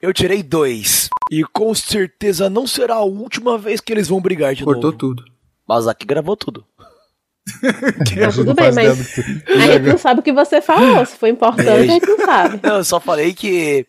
[0.00, 1.08] Eu tirei dois.
[1.30, 4.98] E com certeza não será a última vez que eles vão brigar de Cortou novo.
[4.98, 5.24] tudo.
[5.68, 6.64] Mas aqui gravou tudo.
[8.06, 11.04] Gente tudo bem, mas A gente não sabe o que você falou.
[11.06, 12.60] Se foi importante, a gente não sabe.
[12.62, 13.86] Não, eu só falei que.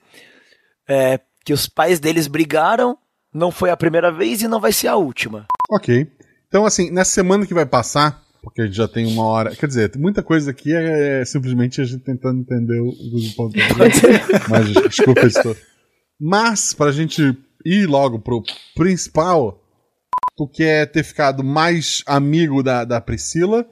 [0.87, 2.97] é, que os pais deles brigaram.
[3.33, 5.45] Não foi a primeira vez e não vai ser a última.
[5.69, 6.07] Ok.
[6.47, 9.55] Então, assim, nessa semana que vai passar, porque a gente já tem uma hora.
[9.55, 13.55] Quer dizer, tem muita coisa aqui é, simplesmente a gente tentando entender o o ponto.
[14.49, 15.55] Mas desculpa, editor.
[16.19, 18.43] Mas, pra gente ir logo pro
[18.75, 19.61] principal,
[20.37, 23.65] tu quer ter ficado mais amigo da, da Priscila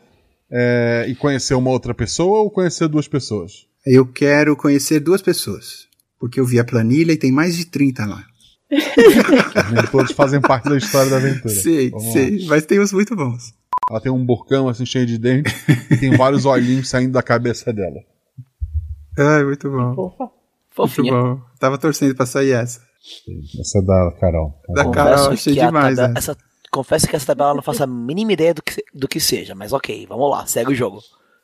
[0.51, 3.67] é, e conhecer uma outra pessoa ou conhecer duas pessoas?
[3.85, 5.87] Eu quero conhecer duas pessoas.
[6.19, 8.25] Porque eu vi a planilha e tem mais de 30 lá.
[9.89, 11.53] Todos fazem parte da história da aventura.
[11.53, 12.13] Sei, Vamos lá.
[12.13, 12.45] sei.
[12.45, 13.53] Mas tem uns muito bons.
[13.89, 15.53] Ela tem um burcão assim cheio de dentes
[15.89, 17.97] e tem vários olhinhos saindo da cabeça dela.
[19.17, 19.95] Ai, muito bom.
[19.95, 20.23] Fofa.
[20.23, 20.33] Muito
[20.69, 21.11] Fofinha.
[21.11, 21.41] bom.
[21.59, 22.81] Tava torcendo pra sair essa.
[23.59, 24.53] Essa é da Carol.
[24.69, 25.31] Da Carol.
[25.31, 26.19] Achei demais, tabela- né?
[26.19, 26.37] essa,
[26.71, 29.55] confesso que essa tabela eu não faço a mínima ideia do que, do que seja,
[29.55, 30.99] mas ok, vamos lá, segue o jogo.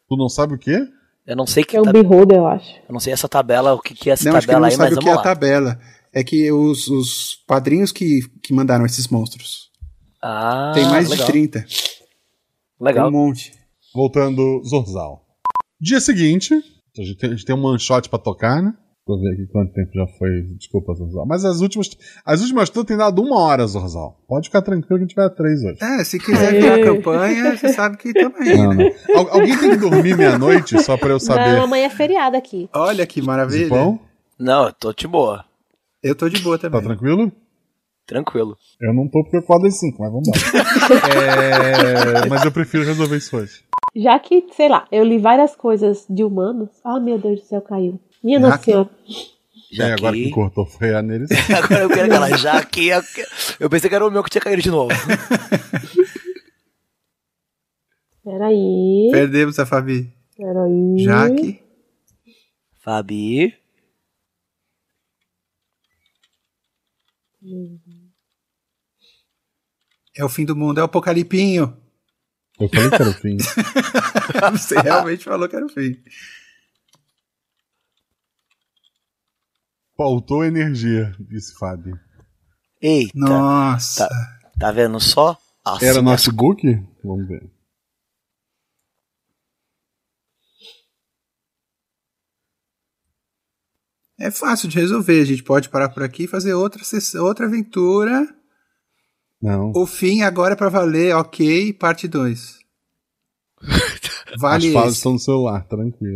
[0.07, 0.79] Tu não sabe o quê?
[1.25, 2.69] Eu não sei que É o tab- Beholder, eu acho.
[2.87, 4.71] eu não sei essa tabela, o que, que é essa Não, acho que tabela não
[4.71, 5.21] aí, mas sabe o que é a lá.
[5.23, 5.79] tabela.
[6.13, 9.69] É que os, os padrinhos que, que mandaram esses monstros.
[10.21, 11.25] Ah, tem mais legal.
[11.25, 11.65] de 30.
[12.77, 13.07] Tem Legal.
[13.07, 13.51] um monte.
[13.93, 15.21] Voltando, Zorzal.
[15.79, 18.73] Dia seguinte, a gente tem, a gente tem um one shot pra tocar, né?
[19.07, 20.29] Deixa eu ver aqui quanto tempo já foi.
[20.57, 21.25] Desculpa, Zorzal.
[21.27, 21.89] Mas as últimas.
[22.25, 24.17] As últimas todas tem dado uma hora, Zorzal.
[24.27, 25.77] Pode ficar tranquilo que a gente vai a três hoje.
[25.81, 28.11] É, se quiser virar campanha, você sabe que.
[28.13, 28.89] Não, né?
[29.07, 29.15] não.
[29.19, 31.53] Al- alguém tem que dormir meia-noite só pra eu saber.
[31.55, 32.67] Não, amanhã é feriado aqui.
[32.73, 33.65] Olha que maravilha.
[33.65, 33.99] Zipão,
[34.39, 35.45] Não, eu tô de boa.
[36.01, 36.87] Eu tô de boa tá também.
[36.87, 37.31] tranquilo?
[38.05, 38.55] Tranquilo.
[38.79, 40.35] Eu não tô porque eu acordo às 5, mas vamos lá.
[42.25, 43.63] É, mas eu prefiro resolver isso hoje.
[43.95, 46.69] Já que, sei lá, eu li várias coisas de humanos.
[46.83, 47.99] Ah, meu Deus do céu, caiu.
[48.23, 48.89] Minha Já Nossa que- Senhora.
[49.71, 51.29] Já É, agora que- que cortou frear neles.
[51.49, 52.89] Agora eu quero aquela, já que.
[53.59, 54.91] Eu pensei que era o meu que tinha caído de novo.
[58.23, 59.09] Peraí.
[59.11, 60.11] Perdemos a Fabi.
[60.37, 60.97] Peraí.
[60.99, 61.59] Jaque.
[62.83, 63.53] Fabi.
[70.17, 71.77] É o fim do mundo, é o apocalipinho.
[72.59, 73.37] Eu falei que era o fim.
[74.57, 76.01] Você realmente falou que era o fim.
[79.97, 81.99] Faltou energia, disse Fábio.
[82.81, 83.11] Eita.
[83.15, 84.07] Nossa.
[84.07, 85.37] Tá, tá vendo só?
[85.65, 86.61] Assim, Era as- notebook?
[87.03, 87.49] Vamos ver.
[94.17, 95.21] É fácil de resolver.
[95.21, 96.81] A gente pode parar por aqui e fazer outra,
[97.21, 98.25] outra aventura.
[99.45, 99.71] Não.
[99.75, 102.59] O fim agora é pra valer, ok, parte 2.
[104.37, 104.97] Vale As falas esse.
[104.97, 106.15] estão no celular, tranquilo.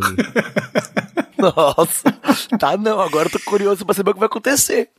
[1.38, 2.12] Nossa.
[2.60, 4.90] Tá não, agora eu tô curioso pra saber o que vai acontecer.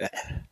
[0.00, 0.08] É.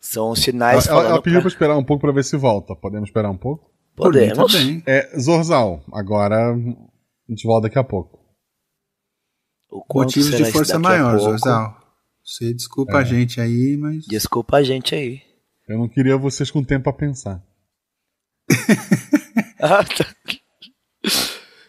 [0.00, 1.48] São ela, sinais ela- ela pediu pra pra...
[1.48, 2.74] esperar um pouco pra ver se volta.
[2.76, 3.64] Podemos esperar um pouco?
[3.64, 4.52] Mim, Podemos.
[4.54, 4.82] bem.
[4.86, 6.56] É, Zorzal, agora a
[7.28, 8.18] gente volta daqui a pouco.
[9.70, 11.30] O Motivos de força maior, pouco?
[11.30, 11.77] Zorzal.
[12.30, 13.00] Você desculpa É.
[13.00, 14.04] a gente aí, mas.
[14.06, 15.22] Desculpa a gente aí.
[15.66, 17.42] Eu não queria vocês com tempo a pensar.
[19.58, 20.14] Ah, tá.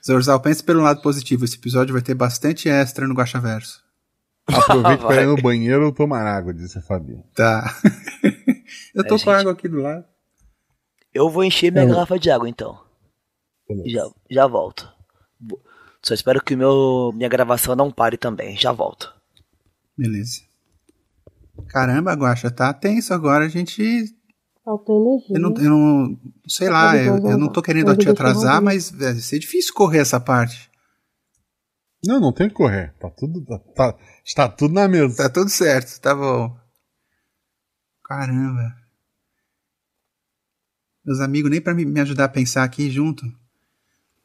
[0.05, 1.45] Zorzal, pense pelo lado positivo.
[1.45, 3.82] Esse episódio vai ter bastante extra no Guaxaverso.
[4.47, 5.24] Aproveite para Vai.
[5.24, 7.24] ir no banheiro ou tomar água, disse a Fabi.
[7.34, 7.64] Tá.
[8.93, 9.30] Eu tô É, com gente.
[9.30, 10.03] água aqui do lado.
[11.14, 12.80] Eu vou encher minha Eu- garrafa de água então.
[13.86, 14.91] Já, já volto.
[16.03, 18.57] Só espero que meu, minha gravação não pare também.
[18.57, 19.14] Já volto.
[19.97, 20.41] Beleza.
[21.70, 23.45] Caramba, Guaxa, tá tenso agora.
[23.45, 24.05] A gente.
[24.65, 25.36] Faltou energia.
[25.36, 29.15] Eu não, eu não sei lá, eu, eu não tô querendo te atrasar, mas vai
[29.15, 30.70] ser difícil correr essa parte.
[32.05, 32.93] Não, não tem que correr.
[32.99, 35.15] Tá tudo, tá, tá- está tudo na mesa.
[35.17, 36.57] Tá tudo certo, tá bom.
[38.03, 38.76] Caramba.
[41.05, 43.26] Meus amigos, nem pra me, me ajudar a pensar aqui junto.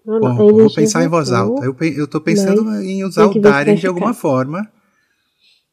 [0.04, 1.64] Não, Bom, não, eu vou pensar em voz alta.
[1.64, 4.70] Eu, eu tô pensando em usar o Darien de alguma forma.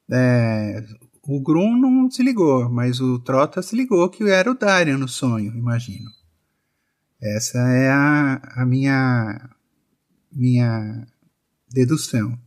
[0.09, 0.83] É,
[1.23, 5.07] o Grum não se ligou, mas o Trota se ligou que era o Darien no
[5.07, 6.09] sonho, imagino.
[7.21, 9.49] Essa é a, a minha,
[10.31, 11.07] minha
[11.71, 12.37] dedução.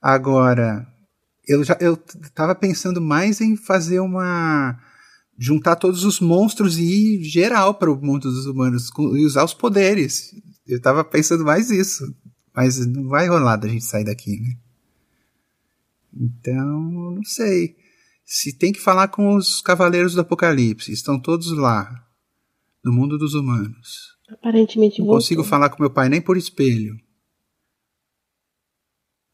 [0.00, 0.86] Agora,
[1.46, 1.96] eu já eu
[2.34, 4.78] tava pensando mais em fazer uma
[5.38, 6.82] juntar todos os monstros e
[7.16, 10.34] ir geral para o mundo dos humanos e usar os poderes.
[10.66, 12.14] Eu tava pensando mais isso,
[12.54, 14.56] mas não vai rolar da gente sair daqui, né?
[16.12, 17.76] Então, não sei.
[18.26, 22.04] Se tem que falar com os cavaleiros do Apocalipse, estão todos lá
[22.84, 24.18] no mundo dos humanos.
[24.28, 25.22] Aparentemente Não voltou.
[25.22, 27.00] consigo falar com meu pai nem por espelho.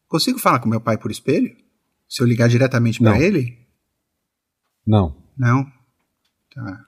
[0.07, 1.57] Consigo falar com meu pai por espelho?
[2.07, 3.57] Se eu ligar diretamente para ele?
[4.85, 5.17] Não.
[5.35, 5.65] Não.
[6.53, 6.85] Tá.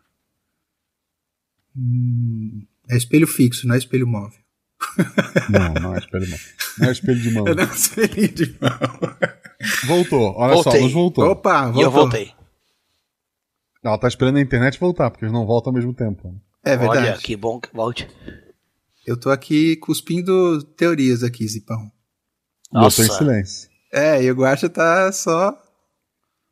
[1.75, 4.39] Hum, é espelho fixo, não é espelho móvel.
[5.49, 6.39] Não, não é espelho de mão.
[6.79, 7.47] Não é espelho de mão.
[7.47, 8.71] É não espelhinho de mão.
[9.87, 10.71] Voltou, olha Voltei.
[10.73, 11.25] só, nos voltou.
[11.31, 11.81] Opa, E voltou.
[11.83, 12.33] eu voltei.
[13.83, 16.33] Ela tá esperando a internet voltar, porque eles não voltam ao mesmo tempo.
[16.63, 17.09] É verdade.
[17.09, 18.07] Olha, que bom que volte.
[19.05, 21.91] Eu tô aqui cuspindo teorias aqui, Zipão.
[22.73, 23.17] E eu tô em Nossa.
[23.17, 23.69] silêncio.
[23.93, 25.55] É, e o Guacha tá só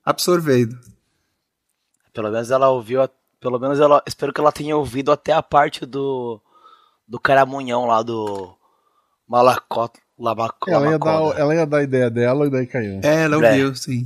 [0.05, 0.77] absorvendo.
[2.13, 3.01] Pelo menos ela ouviu.
[3.01, 3.09] a-
[3.39, 4.01] Pelo menos ela.
[4.07, 6.39] Espero que ela tenha ouvido até a parte do.
[7.13, 8.57] Do caramunhão lá do.
[9.27, 10.01] Malacota.
[10.17, 13.01] Lamaco, Ela ia, dar, ela ia dar a ideia dela e daí caiu.
[13.03, 13.51] É, ela É.
[13.51, 14.05] ouviu, sim.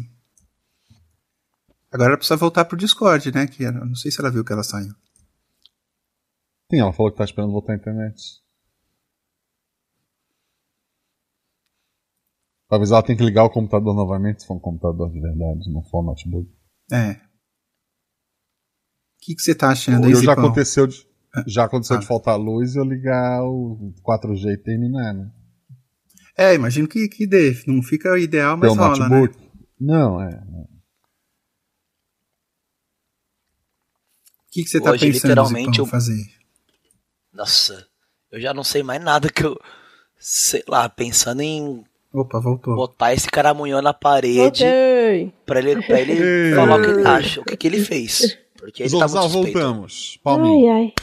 [1.90, 3.48] Agora ela precisa voltar pro Discord, né?
[3.48, 4.94] Que não sei se ela viu que ela saiu.
[6.70, 8.22] Sim, ela falou que tá esperando voltar à internet.
[12.70, 15.72] Talvez ela tenha que ligar o computador novamente, se for um computador de verdade, se
[15.72, 16.50] não for um notebook.
[16.92, 17.12] É.
[17.12, 17.20] O
[19.22, 21.08] que, que você tá achando aí, Eu já aconteceu, de,
[21.46, 22.00] já aconteceu Ah.
[22.00, 25.30] de faltar luz e eu ligar o 4G e terminar, né?
[26.38, 27.54] É, imagino que, que dê.
[27.68, 29.20] Não fica ideal, mas Pelo rola, né?
[29.20, 29.48] notebook.
[29.80, 30.30] Não, é.
[30.30, 30.68] O
[34.52, 36.24] que, que você tá Hoje, pensando, literalmente, eu- fazer?
[37.34, 37.86] Nossa.
[38.32, 39.60] Eu já não sei mais nada que eu.
[40.20, 42.76] Sei lá, pensando em Opa, voltou.
[42.76, 45.32] botar esse caramunhão na parede Voltei.
[45.46, 48.38] pra ele, pra ele falar o que ele acha, o que, que ele fez.
[48.58, 49.60] Porque ele tá Zorzal, muito suspeito.
[49.60, 50.20] voltamos.
[50.24, 50.74] Palminha.
[50.74, 50.94] Ai, ai.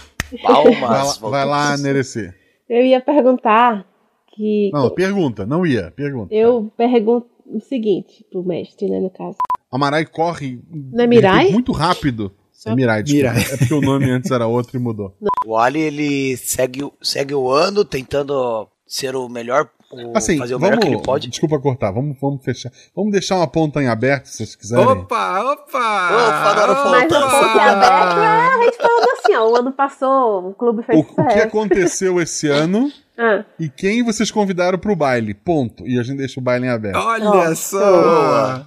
[0.42, 2.34] Palmas, Vai, vai lá, Nerecer.
[2.68, 3.86] Eu ia perguntar
[4.34, 4.70] que.
[4.72, 6.34] Não, pergunta, não ia, pergunta.
[6.34, 9.36] Eu pergunto o seguinte pro mestre, né, no caso.
[9.70, 11.50] A Marai corre Não é Mirai?
[11.50, 12.32] muito rápido.
[12.66, 13.30] É Mirai, desculpa.
[13.34, 13.52] Mirai.
[13.52, 15.14] É porque o nome antes era outro e mudou.
[15.46, 20.54] O Ali, ele segue, o- segue o ano tentando ser o melhor, o- Assim, fazer
[20.54, 21.28] o melhor vamos, que ele pode.
[21.28, 22.70] desculpa cortar, vamos, vamos fechar.
[22.94, 24.84] Vamos deixar uma ponta em aberto, se vocês quiserem.
[24.86, 25.68] Opa, opa!
[25.68, 27.18] Opa, adoro Mas Opa!
[27.18, 29.48] a ponte aberta é a gente falando assim, ó.
[29.50, 34.02] O ano passou, o clube fez O, o que aconteceu esse ano Ah, e quem
[34.02, 35.34] vocês convidaram pro baile.
[35.34, 35.86] Ponto.
[35.86, 36.96] E a gente deixa o baile em aberto.
[36.98, 38.66] Olha só!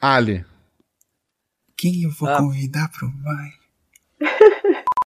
[0.00, 0.44] Ali.
[1.76, 2.38] Quem eu vou Ah.
[2.38, 3.52] convidar pro baile?